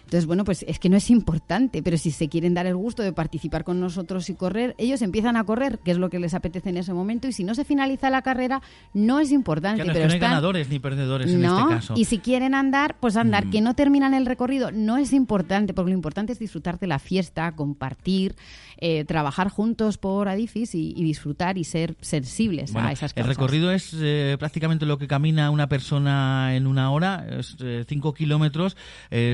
entonces, 0.09 0.25
bueno, 0.25 0.44
pues 0.44 0.64
es 0.66 0.79
que 0.79 0.88
no 0.88 0.97
es 0.97 1.11
importante, 1.11 1.83
pero 1.83 1.99
si 1.99 2.11
se 2.11 2.31
quieren 2.31 2.55
dar 2.55 2.64
el 2.64 2.75
gusto 2.75 3.03
de 3.03 3.12
participar 3.12 3.62
con 3.62 3.79
nosotros 3.79 4.31
y 4.31 4.35
correr, 4.35 4.75
ellos 4.79 5.03
empiezan 5.03 5.37
a 5.37 5.44
correr, 5.44 5.81
que 5.81 5.90
es 5.90 5.99
lo 5.99 6.09
que 6.09 6.18
les 6.18 6.33
apetece 6.33 6.71
en 6.71 6.79
ese 6.79 6.94
momento, 6.94 7.29
y 7.29 7.33
si 7.33 7.44
no 7.44 7.55
se 7.55 7.62
finaliza 7.62 8.09
la 8.09 8.23
carrera, 8.23 8.62
no 8.94 9.21
es 9.21 9.33
importante. 9.33 9.85
pero 9.85 10.07
no 10.07 10.12
hay 10.14 10.18
ganadores 10.18 10.71
ni 10.71 10.79
perdedores 10.79 11.31
en 11.31 11.44
este 11.44 11.62
caso. 11.68 11.92
Y 11.94 12.07
si 12.07 12.21
quieren 12.21 12.55
andar, 12.55 12.97
pues 12.99 13.18
andar. 13.18 13.44
Mm. 13.44 13.51
Que 13.51 13.61
no 13.61 13.75
terminan 13.75 14.14
el 14.14 14.25
recorrido 14.25 14.71
no 14.73 14.97
es 14.97 15.12
importante, 15.12 15.75
porque 15.75 15.90
lo 15.90 15.97
importante 15.97 16.33
es 16.33 16.38
disfrutar 16.38 16.79
de 16.79 16.87
la 16.87 16.99
fiesta, 16.99 17.53
compartir, 17.53 18.35
eh, 18.78 19.04
trabajar 19.04 19.48
juntos 19.48 19.98
por 19.98 20.28
Adifis 20.28 20.74
y, 20.74 20.94
disfrutar 21.08 21.58
y 21.58 21.64
ser 21.64 21.96
sensibles 22.00 22.74
a 22.76 22.92
esas 22.92 23.12
cosas. 23.12 23.16
El 23.16 23.36
recorrido 23.36 23.72
es 23.72 23.94
eh, 23.98 24.36
prácticamente 24.38 24.84
lo 24.86 24.98
que 24.98 25.08
camina 25.08 25.50
una 25.50 25.68
persona 25.68 26.54
en 26.54 26.66
una 26.66 26.90
hora, 26.90 27.26
es 27.38 27.56
eh, 27.60 27.84
cinco 27.88 28.12
kilómetros, 28.12 28.76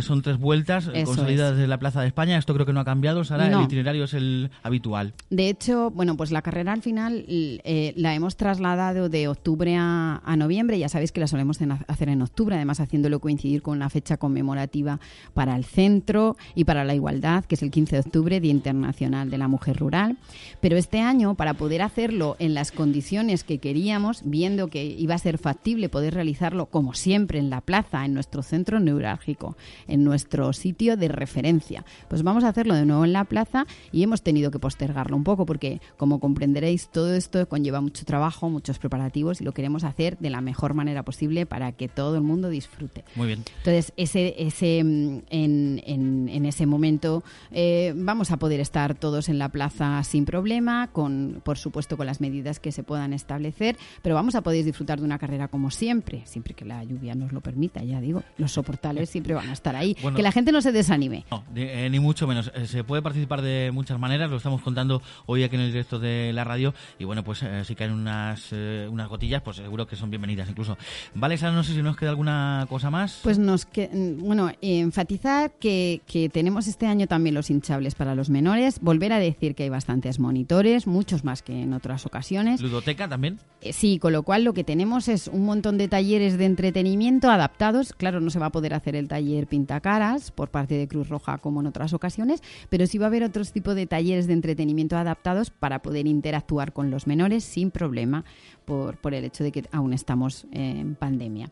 son 0.01 0.23
tres 0.23 0.39
vueltas 0.39 0.89
con 1.05 1.17
salida 1.17 1.53
desde 1.53 1.67
la 1.67 1.79
Plaza 1.79 2.01
de 2.01 2.07
España. 2.07 2.39
Esto 2.39 2.55
creo 2.55 2.67
que 2.67 2.73
no 2.73 2.81
ha 2.81 2.85
cambiado, 2.85 3.25
Sara. 3.25 3.49
El 3.49 3.63
itinerario 3.63 4.05
es 4.05 4.15
el 4.15 4.51
habitual. 4.63 5.15
De 5.31 5.49
hecho, 5.49 5.91
bueno, 5.91 6.17
pues 6.17 6.31
la 6.31 6.43
carrera 6.43 6.73
al 6.73 6.83
final 6.83 7.25
eh, 7.29 7.93
la 7.97 8.15
hemos 8.15 8.37
trasladado 8.37 9.09
de 9.09 9.29
octubre 9.29 9.77
a, 9.77 10.21
noviembre. 10.37 10.79
Ya 10.79 10.89
sabéis 10.89 11.13
que 11.13 11.21
la 11.21 11.27
solemos 11.27 11.59
hacer 11.87 12.09
en 12.09 12.21
octubre, 12.23 12.57
además 12.57 12.81
haciéndolo 12.81 13.21
coincidir 13.21 13.63
con 13.63 13.79
la 13.79 13.89
fecha 13.89 14.17
conmemorativa 14.17 14.99
para 15.33 15.55
el 15.57 15.65
centro 15.65 16.37
y 16.55 16.65
para 16.65 16.85
la 16.85 16.95
igualdad, 16.95 17.45
que 17.45 17.55
es 17.55 17.63
el 17.63 17.71
15 17.71 17.97
de 17.97 18.01
octubre, 18.01 18.41
Día 18.41 18.51
Internacional 18.51 19.31
de 19.35 19.39
la 19.39 19.49
Mujer 19.49 19.77
Rural. 19.77 20.17
Pero 20.61 20.77
este 20.77 21.01
año, 21.01 21.35
para 21.35 21.55
poder 21.55 21.83
hacerlo 21.83 22.37
en 22.39 22.55
las 22.55 22.71
condiciones 22.71 23.45
que 23.45 23.59
queríamos, 23.59 24.23
viendo 24.25 24.69
que 24.69 24.85
iba 24.85 25.15
a 25.15 25.19
ser 25.19 25.39
factible 25.39 25.89
poder 25.89 26.15
realizarlo 26.15 26.67
como 26.67 26.95
siempre 26.95 27.39
en 27.39 27.51
la 27.51 27.61
plaza, 27.61 28.05
en 28.05 28.15
nuestro 28.15 28.43
centro 28.43 28.81
neurálgico, 28.81 29.57
en 29.89 30.05
nuestro 30.05 30.53
sitio 30.53 30.97
de 30.97 31.09
referencia. 31.09 31.85
Pues 32.09 32.23
vamos 32.23 32.45
a 32.45 32.49
hacerlo 32.49 32.75
de 32.75 32.87
nuevo 32.87 33.05
en 33.05 33.13
la 33.13 33.25
plaza 33.25 33.67
y 33.93 34.03
hemos 34.03 34.23
tenido 34.23 34.51
que 34.51 34.59
postergarlo 34.59 35.17
un 35.17 35.25
poco 35.25 35.47
porque, 35.47 35.81
como 35.97 36.21
comprenderéis, 36.21 36.89
todo 36.89 37.15
esto 37.15 37.49
conlleva 37.49 37.81
mucho 37.81 38.05
trabajo, 38.05 38.49
muchos 38.49 38.79
preparativos 38.79 39.41
y 39.41 39.45
lo 39.45 39.53
queremos 39.53 39.85
hacer 39.85 40.17
de 40.19 40.31
la 40.31 40.41
mejor 40.41 40.75
manera 40.75 41.03
posible 41.03 41.47
para 41.47 41.73
que 41.73 41.89
todo 41.89 42.15
el 42.15 42.23
mundo 42.23 42.49
disfrute. 42.49 43.05
Muy 43.17 43.27
bien. 43.27 43.45
Entonces, 43.59 43.93
ese, 43.97 44.35
ese, 44.39 44.83
mm, 44.85 45.19
en, 45.31 45.83
en, 46.29 46.47
ese 46.47 46.67
momento 46.67 47.25
eh, 47.51 47.93
vamos 47.97 48.31
a 48.31 48.37
poder 48.37 48.61
estar 48.61 48.95
todos 48.95 49.24
en 49.29 49.39
la 49.39 49.49
plaza 49.49 50.03
sin 50.05 50.25
problema, 50.25 50.89
con, 50.89 51.41
por 51.45 51.59
supuesto 51.59 51.97
con 51.97 52.07
las 52.07 52.21
medidas 52.21 52.61
que 52.61 52.73
se 52.73 52.83
puedan 52.83 53.13
establecer, 53.13 53.77
pero 54.03 54.15
vamos 54.15 54.35
a 54.35 54.43
poder 54.43 54.65
disfrutar 54.65 54.99
de 54.99 55.05
una 55.05 55.19
carrera 55.19 55.49
como 55.49 55.71
siempre, 55.71 56.23
siempre 56.25 56.55
que 56.55 56.65
la 56.65 56.83
lluvia 56.85 57.15
nos 57.15 57.33
lo 57.33 57.41
permita, 57.41 57.83
ya 57.83 58.01
digo, 58.01 58.23
los 58.39 58.53
soportales 58.53 59.11
siempre 59.11 59.35
van 59.35 59.49
a 59.49 59.53
estar 59.53 59.77
ahí. 59.77 59.95
que 59.95 60.23
la 60.23 60.33
gente 60.33 60.53
no 60.53 60.61
se 60.61 60.73
desanime. 60.73 61.25
No, 61.31 61.45
eh, 61.55 61.89
ni 61.91 62.01
mucho 62.01 62.27
menos. 62.27 62.51
Eh, 62.55 62.67
se 62.67 62.85
puede 62.85 63.03
participar 63.03 63.43
de 63.43 63.71
muchas 63.73 63.99
maneras, 63.99 64.31
lo 64.31 64.37
estamos 64.37 64.63
contando 64.63 65.03
hoy 65.27 65.43
aquí 65.43 65.57
en 65.57 65.63
el 65.63 65.73
directo 65.73 65.99
de 65.99 66.33
la 66.33 66.45
radio 66.45 66.75
y 66.99 67.05
bueno, 67.05 67.25
pues 67.25 67.43
eh, 67.43 67.65
si 67.65 67.75
caen 67.75 67.93
unas, 67.93 68.53
unas 68.53 69.09
gotillas, 69.09 69.43
pues 69.43 69.57
seguro 69.57 69.87
que 69.87 69.97
son 69.97 70.11
bienvenidas 70.11 70.49
incluso. 70.49 70.77
Vale, 71.15 71.37
Sara, 71.37 71.53
no 71.53 71.65
sé 71.65 71.75
si 71.75 71.83
nos 71.83 71.97
queda 71.97 72.11
alguna 72.11 72.67
cosa 72.69 72.91
más. 72.91 73.21
Pues 73.23 73.39
nos 73.39 73.67
que, 73.67 73.89
mm, 73.93 74.25
bueno, 74.25 74.51
enfatizar 74.61 75.53
que, 75.53 76.03
que 76.07 76.29
tenemos 76.29 76.67
este 76.67 76.87
año 76.87 77.07
también 77.07 77.35
los 77.35 77.51
hinchables 77.51 77.95
para 77.95 78.15
los 78.15 78.31
menores, 78.31 78.81
volver 78.81 79.13
a 79.13 79.14
decir 79.19 79.55
que 79.55 79.65
hay 79.65 79.69
bastantes 79.69 80.19
monitores, 80.19 80.87
muchos 80.87 81.25
más 81.25 81.43
que 81.43 81.63
en 81.63 81.73
otras 81.73 82.07
ocasiones. 82.07 82.61
¿Ludoteca 82.61 83.09
también? 83.09 83.39
sí, 83.73 83.99
con 83.99 84.13
lo 84.13 84.23
cual 84.23 84.45
lo 84.45 84.53
que 84.53 84.65
tenemos 84.65 85.09
es 85.09 85.29
un 85.29 85.45
montón 85.45 85.79
de 85.79 85.89
talleres 85.89 86.37
de 86.37 86.45
entretenimiento 86.45 87.31
adaptados. 87.31 87.93
Claro, 87.93 88.21
no 88.21 88.31
se 88.31 88.39
va 88.39 88.47
a 88.47 88.53
poder 88.53 88.75
hacer 88.75 88.95
el 88.97 89.09
taller 89.09 89.47
pintacaras 89.47 90.31
por 90.31 90.51
parte 90.51 90.75
de 90.77 90.89
Cruz 90.89 91.09
Roja 91.09 91.39
como 91.39 91.61
en 91.61 91.67
otras 91.67 91.93
ocasiones, 91.93 92.43
pero 92.69 92.87
sí 92.87 92.99
va 92.99 93.07
a 93.07 93.09
haber 93.09 93.23
otros 93.23 93.53
tipos 93.53 93.75
de 93.75 93.87
talleres 93.87 94.27
de 94.27 94.35
entretenimiento 94.35 94.97
adaptados 94.97 95.51
para 95.51 95.81
poder 95.81 96.07
interactuar 96.07 96.73
con 96.73 96.91
los 96.91 97.07
menores 97.07 97.45
sin 97.45 97.71
problema 97.71 98.25
por, 98.65 98.97
por 98.97 99.15
el 99.15 99.25
hecho 99.25 99.45
de 99.45 99.53
que 99.53 99.65
aún 99.73 99.93
estamos 99.93 100.47
en 100.53 100.95
pandemia. 100.95 101.49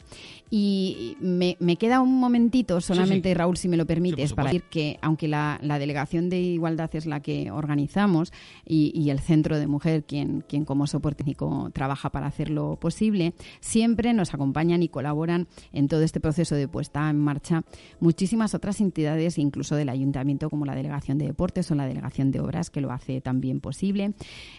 Y 0.51 1.17
me, 1.21 1.57
queda 1.77 2.01
un 2.01 2.21
momentito 2.21 2.81
solamente, 2.83 3.33
Raúl, 3.33 3.57
si 3.57 3.69
me 3.69 3.79
lo 3.79 3.87
permites, 3.87 4.35
para 4.35 4.49
decir 4.49 4.65
que 4.65 4.99
aunque 5.01 5.27
la, 5.27 5.59
Delegación 5.63 6.29
de 6.29 6.39
Igualdad 6.41 6.95
es 6.95 7.07
la 7.07 7.21
que 7.21 7.51
organizamos 7.51 8.33
y, 8.67 9.09
el 9.09 9.19
Centro 9.21 9.59
de 9.59 9.67
Mujer 9.67 10.05
quien, 10.05 10.45
quien 10.47 10.65
como 10.65 10.87
soporte 10.87 11.23
técnico 11.23 11.71
trabaja 11.73 12.11
para 12.11 12.27
hacerlo 12.27 12.77
posible, 12.81 13.33
siempre 13.61 14.13
nos 14.13 14.35
acompañan 14.35 14.83
y 14.83 14.89
colaboran 14.89 15.49
en 15.73 15.89
todo 15.89 16.03
este 16.03 16.21
proceso 16.21 16.55
de 16.55 16.69
puesta 16.69 17.09
en 17.09 17.19
marcha 17.19 17.63
muchísimas 18.01 18.55
otras 18.55 18.81
entidades, 18.81 19.39
incluso 19.39 19.77
del 19.77 19.89
Ayuntamiento, 19.89 20.51
como 20.51 20.67
la 20.67 20.75
Delegación 20.75 21.19
de 21.19 21.27
Deportes 21.27 21.71
o 21.71 21.75
la 21.75 21.87
Delegación 21.87 22.31
de 22.31 22.41
Obras, 22.41 22.71
que 22.71 22.81
lo 22.81 22.93
hace 22.93 23.21
también 23.21 23.61
posible. 23.61 24.13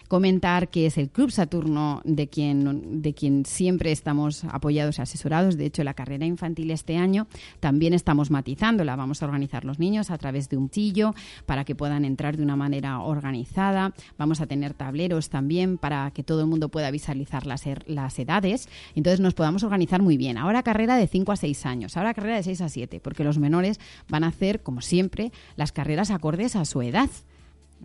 Comentar 0.08 0.68
que 0.68 0.86
es 0.86 0.98
el 0.98 1.10
Club 1.10 1.30
Saturno 1.30 2.00
de 2.04 2.28
quien 2.28 2.43
de 2.52 3.14
quien 3.14 3.46
siempre 3.46 3.92
estamos 3.92 4.44
apoyados 4.44 4.98
y 4.98 5.02
asesorados. 5.02 5.56
De 5.56 5.66
hecho, 5.66 5.84
la 5.84 5.94
carrera 5.94 6.26
infantil 6.26 6.70
este 6.70 6.96
año 6.96 7.26
también 7.60 7.94
estamos 7.94 8.30
matizándola. 8.30 8.96
Vamos 8.96 9.22
a 9.22 9.26
organizar 9.26 9.64
los 9.64 9.78
niños 9.78 10.10
a 10.10 10.18
través 10.18 10.48
de 10.48 10.56
un 10.56 10.68
tillo 10.68 11.14
para 11.46 11.64
que 11.64 11.74
puedan 11.74 12.04
entrar 12.04 12.36
de 12.36 12.42
una 12.42 12.56
manera 12.56 13.00
organizada. 13.00 13.94
Vamos 14.18 14.40
a 14.40 14.46
tener 14.46 14.74
tableros 14.74 15.30
también 15.30 15.78
para 15.78 16.10
que 16.10 16.22
todo 16.22 16.40
el 16.40 16.46
mundo 16.46 16.68
pueda 16.68 16.90
visualizar 16.90 17.46
las, 17.46 17.66
er, 17.66 17.84
las 17.86 18.18
edades. 18.18 18.68
Entonces 18.94 19.20
nos 19.20 19.34
podamos 19.34 19.62
organizar 19.62 20.02
muy 20.02 20.16
bien. 20.16 20.38
Ahora 20.38 20.62
carrera 20.62 20.96
de 20.96 21.06
5 21.06 21.32
a 21.32 21.36
6 21.36 21.66
años, 21.66 21.96
ahora 21.96 22.14
carrera 22.14 22.36
de 22.36 22.42
6 22.42 22.60
a 22.60 22.68
7, 22.68 23.00
porque 23.00 23.24
los 23.24 23.38
menores 23.38 23.80
van 24.08 24.24
a 24.24 24.28
hacer, 24.28 24.62
como 24.62 24.80
siempre, 24.80 25.32
las 25.56 25.72
carreras 25.72 26.10
acordes 26.10 26.56
a 26.56 26.64
su 26.64 26.82
edad. 26.82 27.10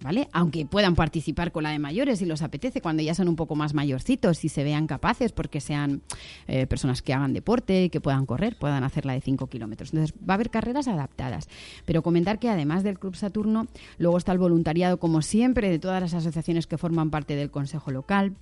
¿Vale? 0.01 0.29
Aunque 0.31 0.65
puedan 0.65 0.95
participar 0.95 1.51
con 1.51 1.63
la 1.63 1.71
de 1.71 1.79
mayores 1.79 2.19
si 2.19 2.25
los 2.25 2.41
apetece, 2.41 2.81
cuando 2.81 3.03
ya 3.03 3.13
son 3.15 3.27
un 3.27 3.35
poco 3.35 3.55
más 3.55 3.73
mayorcitos 3.73 4.43
y 4.45 4.49
se 4.49 4.63
vean 4.63 4.88
capaces 4.88 5.31
porque 5.31 5.62
sean 5.62 6.01
eh, 6.47 6.67
personas 6.67 7.01
que 7.01 7.13
hagan 7.13 7.33
deporte, 7.33 7.89
que 7.89 8.01
puedan 8.01 8.25
correr, 8.25 8.57
puedan 8.57 8.83
hacer 8.83 9.05
la 9.05 9.13
de 9.13 9.21
5 9.21 9.47
kilómetros. 9.47 9.93
Entonces 9.93 10.15
va 10.17 10.33
a 10.33 10.35
haber 10.35 10.49
carreras 10.49 10.88
adaptadas. 10.88 11.47
Pero 11.85 12.01
comentar 12.01 12.39
que 12.39 12.49
además 12.49 12.83
del 12.83 12.99
Club 12.99 13.15
Saturno, 13.15 13.67
luego 13.97 14.17
está 14.17 14.31
el 14.31 14.38
voluntariado, 14.38 14.99
como 14.99 15.21
siempre, 15.21 15.69
de 15.69 15.79
todas 15.79 16.01
las 16.01 16.13
asociaciones 16.13 16.67
que 16.67 16.77
forman 16.77 17.09
parte 17.09 17.35
del 17.35 17.51
Consejo 17.51 17.91
Local 17.91 18.35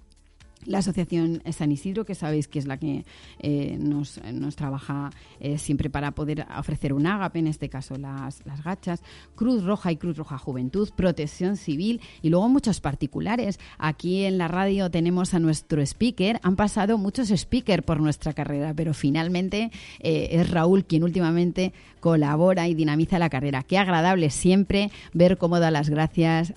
la 0.65 0.79
Asociación 0.79 1.41
San 1.51 1.71
Isidro, 1.71 2.05
que 2.05 2.15
sabéis 2.15 2.47
que 2.47 2.59
es 2.59 2.65
la 2.65 2.77
que 2.77 3.05
eh, 3.39 3.77
nos, 3.79 4.19
trabaja 4.55 5.11
eh, 5.39 5.57
siempre 5.57 5.89
para 5.89 6.11
poder 6.11 6.45
ofrecer 6.57 6.93
un 6.93 7.05
ágape, 7.05 7.39
en 7.39 7.47
este 7.47 7.69
caso 7.69 7.95
las, 7.97 8.45
las 8.45 8.63
gachas, 8.63 9.01
Cruz 9.35 9.63
Roja 9.63 9.91
y 9.91 9.97
Cruz 9.97 10.17
Roja 10.17 10.37
Juventud, 10.37 10.89
Protección 10.95 11.57
Civil 11.57 12.01
y 12.21 12.29
luego 12.29 12.49
muchos 12.49 12.81
particulares. 12.81 13.59
Aquí 13.77 14.23
en 14.23 14.37
la 14.37 14.47
radio 14.47 14.89
tenemos 14.89 15.33
a 15.33 15.39
nuestro 15.39 15.81
speaker, 15.81 16.39
han 16.43 16.55
pasado 16.55 16.97
muchos 16.97 17.29
speakers 17.29 17.83
por 17.83 17.99
nuestra 17.99 18.33
carrera, 18.33 18.73
pero 18.73 18.93
finalmente 18.93 19.71
eh, 19.99 20.29
es 20.31 20.49
Raúl 20.49 20.85
quien 20.85 21.03
últimamente 21.03 21.73
colabora 21.99 22.67
y 22.67 22.73
dinamiza 22.73 23.19
la 23.19 23.29
carrera. 23.29 23.63
Qué 23.63 23.77
agradable 23.77 24.29
siempre 24.29 24.91
ver 25.13 25.37
cómo 25.37 25.59
da 25.59 25.71
las 25.71 25.89
gracias 25.89 26.53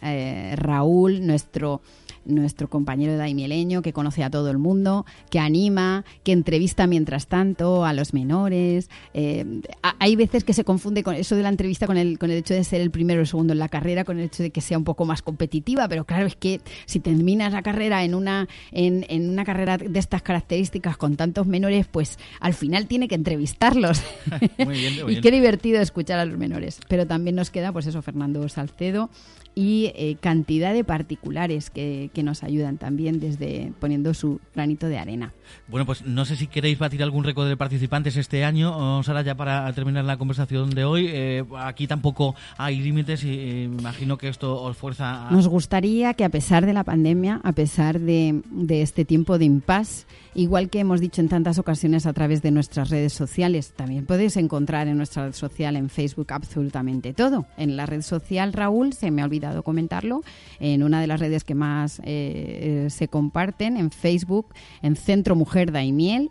Raúl, 0.57 1.27
nuestro 1.27 1.81
nuestro 2.25 2.69
compañero 2.69 3.17
daimieleño 3.17 3.83
que 3.83 3.93
conoce 3.93 4.23
a 4.25 4.31
todo 4.31 4.51
el 4.51 4.59
mundo, 4.59 5.07
que 5.31 5.39
anima, 5.39 6.05
que 6.23 6.33
entrevista 6.33 6.87
mientras 6.87 7.27
tanto 7.27 7.85
a 7.85 7.93
los 7.93 8.15
menores. 8.15 8.91
Eh, 9.15 9.61
hay 9.99 10.17
veces 10.17 10.45
que 10.45 10.53
se 10.53 10.65
confunde 10.65 11.03
con 11.03 11.15
eso 11.15 11.37
de 11.37 11.43
la 11.43 11.49
entrevista 11.49 11.87
con 11.87 11.97
el, 11.97 12.19
con 12.19 12.31
el 12.31 12.39
hecho 12.39 12.55
de 12.55 12.65
ser 12.65 12.81
el 12.81 12.91
primero 12.91 13.21
o 13.21 13.23
el 13.23 13.27
segundo 13.27 13.53
en 13.53 13.59
la 13.59 13.69
carrera, 13.69 14.05
con 14.05 14.19
el 14.19 14.27
hecho 14.27 14.43
de 14.43 14.51
que 14.51 14.61
sea 14.61 14.79
un 14.79 14.85
poco 14.85 15.05
más 15.05 15.23
competitiva, 15.23 15.89
pero 15.89 16.05
claro, 16.05 16.27
es 16.27 16.37
que 16.37 16.61
si 16.87 17.01
terminas 17.01 17.53
la 17.53 17.63
carrera 17.63 18.05
en 18.05 18.15
una, 18.15 18.49
en, 18.73 19.05
en 19.09 19.31
una 19.31 19.45
carrera 19.45 19.79
de 19.79 19.99
estas 19.99 20.23
características 20.23 20.97
con 20.97 21.17
tantos 21.17 21.47
menores, 21.47 21.87
pues 21.87 22.19
al 22.41 22.55
final 22.55 22.87
tiene 22.87 23.09
que 23.09 23.15
entrevistarlos. 23.15 24.03
y 25.09 25.21
qué 25.21 25.31
divertido 25.31 25.81
escuchar 25.81 26.19
a 26.19 26.25
los 26.25 26.39
menores. 26.39 26.81
Pero 26.89 27.07
también 27.07 27.37
nos 27.37 27.51
queda, 27.51 27.73
pues 27.73 27.87
eso, 27.87 28.03
Fernando 28.03 28.49
Salcedo, 28.49 29.11
y 29.55 29.93
eh, 29.95 30.17
cantidad 30.21 30.73
de 30.73 30.85
particulares 30.85 31.71
que, 31.71 32.11
que, 32.15 32.23
nos 32.23 32.43
ayudan 32.45 32.79
también 32.79 33.19
desde 33.21 33.73
poniendo 33.81 34.15
su 34.15 34.41
granito 34.55 34.87
de 34.87 34.99
arena. 34.99 35.33
Bueno, 35.69 35.87
pues 35.87 36.05
no 36.05 36.25
sé 36.25 36.37
si 36.37 36.47
queréis 36.47 36.79
batir 36.79 37.03
algún 37.03 37.25
récord 37.25 37.49
de 37.49 37.57
participantes 37.57 38.17
este 38.17 38.45
año, 38.45 38.99
o 38.99 39.03
Sara, 39.03 39.23
ya 39.23 39.35
para 39.35 39.73
terminar 39.73 40.05
la 40.05 40.17
conversación 40.17 40.71
de 40.71 40.85
hoy. 40.85 41.07
Eh, 41.09 41.45
aquí 41.59 41.87
tampoco 41.87 42.35
hay 42.59 42.81
límites 42.81 43.25
y 43.25 43.31
eh, 43.31 43.65
imagino 43.65 44.19
que 44.19 44.29
esto 44.29 44.63
os 44.63 44.77
fuerza 44.77 45.29
a... 45.29 45.31
Nos 45.31 45.49
gustaría 45.49 46.15
que 46.15 46.25
a 46.25 46.29
pesar 46.29 46.67
de 46.67 46.73
la 46.73 46.85
pandemia, 46.85 47.41
a 47.43 47.53
pesar 47.53 47.99
de, 47.99 48.43
de 48.51 48.83
este 48.83 49.05
tiempo 49.05 49.39
de 49.39 49.45
impasse, 49.47 50.07
igual 50.35 50.71
que 50.71 50.81
hemos 50.81 51.01
dicho 51.01 51.21
en 51.21 51.29
tantas 51.29 51.59
ocasiones 51.59 52.07
a 52.07 52.13
través 52.13 52.43
de 52.43 52.51
nuestras 52.51 52.91
redes 52.91 53.13
sociales, 53.13 53.73
también 53.75 54.07
podéis 54.07 54.37
encontrar 54.37 54.89
en 54.89 54.97
nuestra 54.97 55.27
red 55.27 55.35
social, 55.35 55.77
en 55.77 55.89
Facebook, 55.89 56.33
absolutamente 56.33 57.13
todo. 57.13 57.47
En 57.57 57.77
la 57.77 57.87
red 57.87 58.03
social, 58.03 58.53
Raúl, 58.53 58.93
se 58.93 59.11
me 59.11 59.23
ha 59.23 59.25
olvidado 59.25 59.63
comentarlo, 59.63 60.23
en 60.59 60.83
una 60.83 61.01
de 61.01 61.07
las 61.07 61.21
redes 61.21 61.45
que 61.45 61.55
más 61.55 62.01
eh, 62.05 62.87
se 62.91 63.09
comparten, 63.09 63.77
en 63.77 63.91
Facebook, 63.91 64.55
en 64.83 64.97
Centro 64.97 65.35
Mujer 65.35 65.73
Daimiel. 65.73 66.31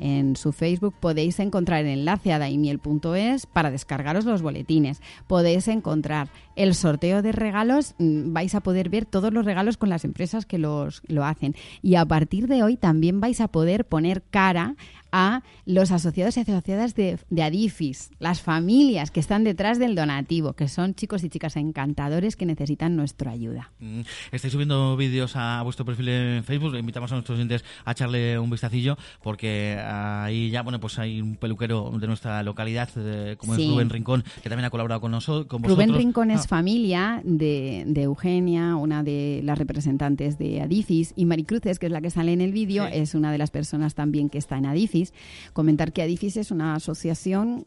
En 0.00 0.36
su 0.36 0.52
Facebook 0.52 0.94
podéis 0.98 1.40
encontrar 1.40 1.84
el 1.84 1.98
enlace 1.98 2.32
a 2.32 2.38
daimiel.es 2.38 3.46
para 3.46 3.70
descargaros 3.70 4.24
los 4.24 4.42
boletines. 4.42 5.00
Podéis 5.26 5.68
encontrar 5.68 6.28
el 6.56 6.74
sorteo 6.74 7.22
de 7.22 7.32
regalos, 7.32 7.94
mm, 7.98 8.32
vais 8.32 8.54
a 8.54 8.60
poder 8.60 8.88
ver 8.88 9.06
todos 9.06 9.32
los 9.32 9.44
regalos 9.44 9.76
con 9.76 9.88
las 9.88 10.04
empresas 10.04 10.46
que 10.46 10.58
los, 10.58 11.02
lo 11.06 11.24
hacen. 11.24 11.54
Y 11.82 11.96
a 11.96 12.04
partir 12.04 12.48
de 12.48 12.62
hoy 12.62 12.76
también 12.76 13.20
vais 13.20 13.40
a 13.40 13.48
poder 13.48 13.84
poner 13.84 14.22
cara 14.22 14.76
a 15.12 15.42
los 15.64 15.90
asociados 15.90 16.36
y 16.36 16.40
asociadas 16.40 16.94
de, 16.94 17.18
Adifis, 17.42 18.10
las 18.18 18.42
familias 18.42 19.10
que 19.10 19.20
están 19.20 19.44
detrás 19.44 19.78
del 19.78 19.94
donativo, 19.94 20.52
que 20.52 20.68
son 20.68 20.94
chicos 20.94 21.24
y 21.24 21.28
chicas 21.28 21.56
encantadores 21.56 22.36
que 22.36 22.46
necesitan 22.46 22.96
nuestra 22.96 23.30
ayuda. 23.30 23.70
Mm, 23.80 24.00
estáis 24.32 24.52
subiendo 24.52 24.96
vídeos 24.96 25.36
a 25.36 25.62
vuestro 25.62 25.84
perfil 25.84 26.08
en 26.08 26.44
Facebook, 26.44 26.76
invitamos 26.76 27.12
a 27.12 27.16
nuestros 27.16 27.36
oyentes 27.36 27.64
a 27.84 27.92
echarle 27.92 28.38
un 28.38 28.50
vistacillo 28.50 28.96
porque 29.22 29.78
ahí 29.78 30.50
ya, 30.50 30.62
bueno, 30.62 30.80
pues 30.80 30.98
hay 30.98 31.20
un 31.20 31.36
peluquero 31.36 31.90
de 31.98 32.06
nuestra 32.06 32.42
localidad, 32.42 32.88
eh, 32.96 33.36
como 33.38 33.54
es 33.54 33.66
Rubén 33.66 33.90
Rincón, 33.90 34.24
que 34.42 34.48
también 34.48 34.64
ha 34.64 34.70
colaborado 34.70 35.00
con, 35.00 35.10
nosotros, 35.10 35.46
con. 35.46 35.62
Rubén 35.62 35.94
Rincón 35.94 36.30
es 36.30 36.44
ah. 36.44 36.48
familia 36.48 37.20
de, 37.24 37.84
Eugenia, 37.96 38.76
una 38.76 39.02
de 39.02 39.40
las 39.44 39.58
representantes 39.58 40.38
de 40.38 40.60
Adifis, 40.60 41.12
y 41.16 41.24
Maricruces, 41.24 41.78
que 41.78 41.86
es 41.86 41.92
la 41.92 42.00
que 42.00 42.10
sale 42.10 42.32
en 42.32 42.40
el 42.40 42.52
vídeo, 42.52 42.86
es 42.86 43.14
una 43.14 43.32
de 43.32 43.38
las 43.38 43.50
personas 43.50 43.94
también 43.94 44.28
que 44.28 44.38
está 44.38 44.56
en 44.58 44.66
Adifis. 44.66 44.97
Comentar 45.52 45.92
que 45.92 46.02
Adifis 46.02 46.36
es 46.36 46.50
una 46.50 46.74
asociación 46.74 47.66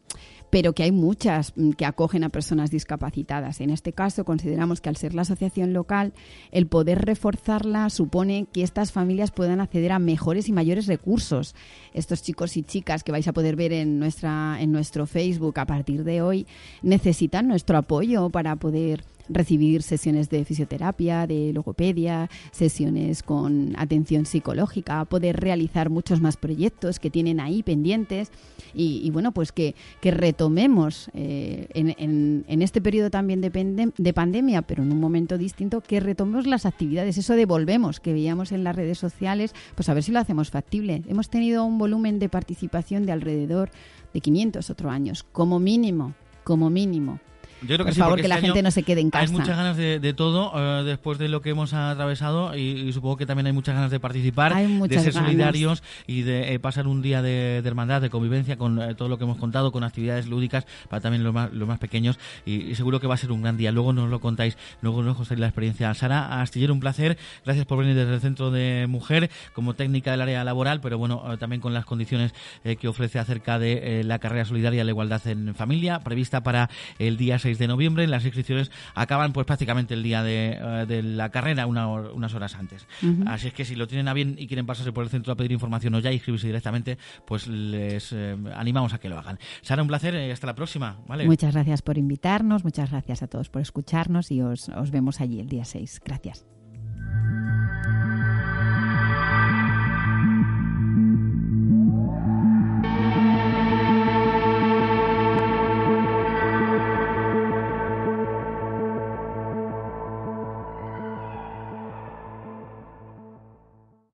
pero 0.52 0.74
que 0.74 0.82
hay 0.82 0.92
muchas 0.92 1.54
mm, 1.56 1.70
que 1.70 1.86
acogen 1.86 2.24
a 2.24 2.28
personas 2.28 2.70
discapacitadas. 2.70 3.62
En 3.62 3.70
este 3.70 3.94
caso, 3.94 4.26
consideramos 4.26 4.82
que 4.82 4.90
al 4.90 4.98
ser 4.98 5.14
la 5.14 5.22
asociación 5.22 5.72
local, 5.72 6.12
el 6.50 6.66
poder 6.66 7.06
reforzarla 7.06 7.88
supone 7.88 8.46
que 8.52 8.62
estas 8.62 8.92
familias 8.92 9.30
puedan 9.30 9.62
acceder 9.62 9.92
a 9.92 9.98
mejores 9.98 10.50
y 10.50 10.52
mayores 10.52 10.88
recursos. 10.88 11.54
Estos 11.94 12.22
chicos 12.22 12.58
y 12.58 12.64
chicas 12.64 13.02
que 13.02 13.12
vais 13.12 13.26
a 13.28 13.32
poder 13.32 13.56
ver 13.56 13.72
en, 13.72 13.98
nuestra, 13.98 14.58
en 14.60 14.72
nuestro 14.72 15.06
Facebook 15.06 15.58
a 15.58 15.64
partir 15.64 16.04
de 16.04 16.20
hoy 16.20 16.46
necesitan 16.82 17.48
nuestro 17.48 17.78
apoyo 17.78 18.28
para 18.28 18.54
poder 18.56 19.04
recibir 19.28 19.82
sesiones 19.82 20.30
de 20.30 20.44
fisioterapia, 20.44 21.26
de 21.26 21.52
logopedia, 21.52 22.28
sesiones 22.50 23.22
con 23.22 23.74
atención 23.76 24.26
psicológica, 24.26 25.04
poder 25.04 25.40
realizar 25.40 25.90
muchos 25.90 26.20
más 26.20 26.36
proyectos 26.36 26.98
que 26.98 27.10
tienen 27.10 27.40
ahí 27.40 27.62
pendientes 27.62 28.30
y, 28.74 29.10
bueno, 29.10 29.32
pues 29.32 29.52
que, 29.52 29.74
que 30.00 30.10
retomemos 30.10 31.10
eh, 31.14 31.68
en, 31.74 32.44
en, 32.48 32.62
este 32.62 32.80
periodo 32.80 33.10
también 33.10 33.40
de, 33.40 33.92
de 33.96 34.12
pandemia, 34.12 34.62
pero 34.62 34.82
en 34.82 34.92
un 34.92 35.00
momento 35.00 35.36
distinto, 35.36 35.80
que 35.80 36.00
retomemos 36.00 36.46
las 36.46 36.64
actividades, 36.64 37.18
eso 37.18 37.34
devolvemos 37.34 38.00
que 38.00 38.12
veíamos 38.12 38.52
en 38.52 38.64
las 38.64 38.76
redes 38.76 38.98
sociales, 38.98 39.54
pues 39.74 39.88
a 39.88 39.94
ver 39.94 40.02
si 40.02 40.12
lo 40.12 40.20
hacemos 40.20 40.50
factible. 40.50 41.02
Hemos 41.08 41.28
tenido 41.28 41.64
un 41.64 41.78
volumen 41.78 42.18
de 42.18 42.28
participación 42.28 43.04
de 43.04 43.12
alrededor 43.12 43.70
de 44.12 44.20
500 44.20 44.70
otros 44.70 44.92
años, 44.92 45.24
como 45.32 45.58
mínimo, 45.58 46.14
como 46.44 46.70
mínimo. 46.70 47.20
Yo 47.62 47.76
creo 47.76 47.78
que 47.78 47.92
Por 47.92 47.94
favor, 47.94 48.20
que 48.20 48.28
la 48.28 48.40
gente 48.40 48.62
no 48.62 48.70
se 48.70 48.82
quede 48.82 49.00
en 49.00 49.10
casa. 49.10 49.24
Hay 49.24 49.30
muchas 49.30 49.56
ganas 49.56 49.76
de, 49.76 50.14
todo 50.14 50.52
eh, 50.54 50.84
después 50.84 51.18
de 51.18 51.28
lo 51.28 51.42
que 51.42 51.50
hemos 51.50 51.72
atravesado 51.72 52.56
y, 52.56 52.92
supongo 52.92 53.16
que 53.16 53.26
también 53.26 53.46
hay 53.46 53.52
muchas 53.52 53.74
ganas 53.74 53.90
de 53.90 54.00
participar, 54.00 54.54
de 54.54 54.98
ser 54.98 55.12
solidarios 55.12 55.82
y 56.06 56.22
de 56.22 56.54
eh, 56.54 56.58
pasar 56.58 56.86
un 56.86 57.02
día 57.02 57.22
de, 57.22 57.58
hermandad, 57.58 58.02
de 58.02 58.10
convivencia 58.10 58.56
con 58.56 58.80
eh, 58.80 58.94
todo 58.94 59.08
lo 59.08 59.18
que 59.18 59.24
hemos 59.24 59.38
contado, 59.38 59.72
con 59.72 59.84
actividades 59.84 60.26
lúdicas 60.26 60.66
para 60.88 61.00
también 61.00 61.22
los 61.22 61.32
más, 61.32 61.52
los 61.52 61.68
más 61.68 61.78
pequeños 61.78 62.18
y, 62.44 62.74
seguro 62.74 63.00
que 63.00 63.06
va 63.06 63.14
a 63.14 63.18
ser 63.18 63.32
un 63.32 63.42
gran 63.42 63.56
día. 63.56 63.70
Luego 63.70 63.92
nos 63.92 64.10
lo 64.10 64.20
contáis, 64.20 64.56
luego 64.80 65.02
nos 65.02 65.16
contáis 65.16 65.40
la 65.40 65.46
experiencia. 65.46 65.92
Sara 65.94 66.40
Astillero, 66.40 66.72
un 66.72 66.80
placer. 66.80 67.16
Gracias 67.44 67.66
por 67.66 67.78
venir 67.78 67.94
desde 67.94 68.14
el 68.14 68.20
Centro 68.20 68.50
de 68.50 68.86
Mujer 68.88 69.30
como 69.52 69.74
técnica 69.74 70.10
del 70.10 70.22
área 70.22 70.42
laboral, 70.44 70.80
pero 70.80 70.98
bueno, 70.98 71.22
también 71.38 71.60
con 71.60 71.74
las 71.74 71.84
condiciones 71.84 72.34
que 72.62 72.88
ofrece 72.88 73.18
acerca 73.18 73.58
de 73.58 74.02
la 74.04 74.18
carrera 74.18 74.44
solidaria, 74.44 74.84
la 74.84 74.90
igualdad 74.90 75.24
en 75.26 75.54
familia, 75.54 76.00
prevista 76.00 76.42
para 76.42 76.68
el 76.98 77.16
día 77.16 77.38
6 77.38 77.51
de 77.58 77.68
noviembre. 77.68 78.06
Las 78.06 78.24
inscripciones 78.24 78.70
acaban 78.94 79.32
pues 79.32 79.46
prácticamente 79.46 79.94
el 79.94 80.02
día 80.02 80.22
de, 80.22 80.58
eh, 80.60 81.02
la 81.02 81.30
carrera, 81.30 81.66
unas 81.66 82.34
horas 82.34 82.54
antes. 82.54 82.86
Así 83.26 83.48
es 83.48 83.54
que 83.54 83.64
si 83.64 83.74
lo 83.74 83.86
tienen 83.86 84.08
a 84.08 84.14
bien 84.14 84.36
y 84.38 84.46
quieren 84.46 84.66
pasarse 84.66 84.92
por 84.92 85.04
el 85.04 85.10
centro 85.10 85.32
a 85.32 85.36
pedir 85.36 85.52
información 85.52 85.94
o 85.94 86.00
ya 86.00 86.12
inscribirse 86.12 86.46
directamente, 86.46 86.98
pues 87.26 87.46
les 87.46 88.12
eh, 88.12 88.36
animamos 88.54 88.94
a 88.94 88.98
que 88.98 89.08
lo 89.08 89.18
hagan. 89.18 89.38
Sara, 89.62 89.82
un 89.82 89.88
placer 89.88 90.14
y 90.14 90.30
hasta 90.30 90.46
la 90.46 90.54
próxima. 90.54 90.98
¿vale? 91.06 91.26
Muchas 91.26 91.54
gracias 91.54 91.82
por 91.82 91.98
invitarnos, 91.98 92.64
muchas 92.64 92.90
gracias 92.90 93.22
a 93.22 93.26
todos 93.26 93.48
por 93.48 93.62
escucharnos 93.62 94.30
y 94.30 94.42
os, 94.42 94.68
os 94.68 94.90
vemos 94.90 95.20
allí 95.20 95.40
el 95.40 95.48
día 95.48 95.64
6. 95.64 96.00
Gracias. 96.04 96.46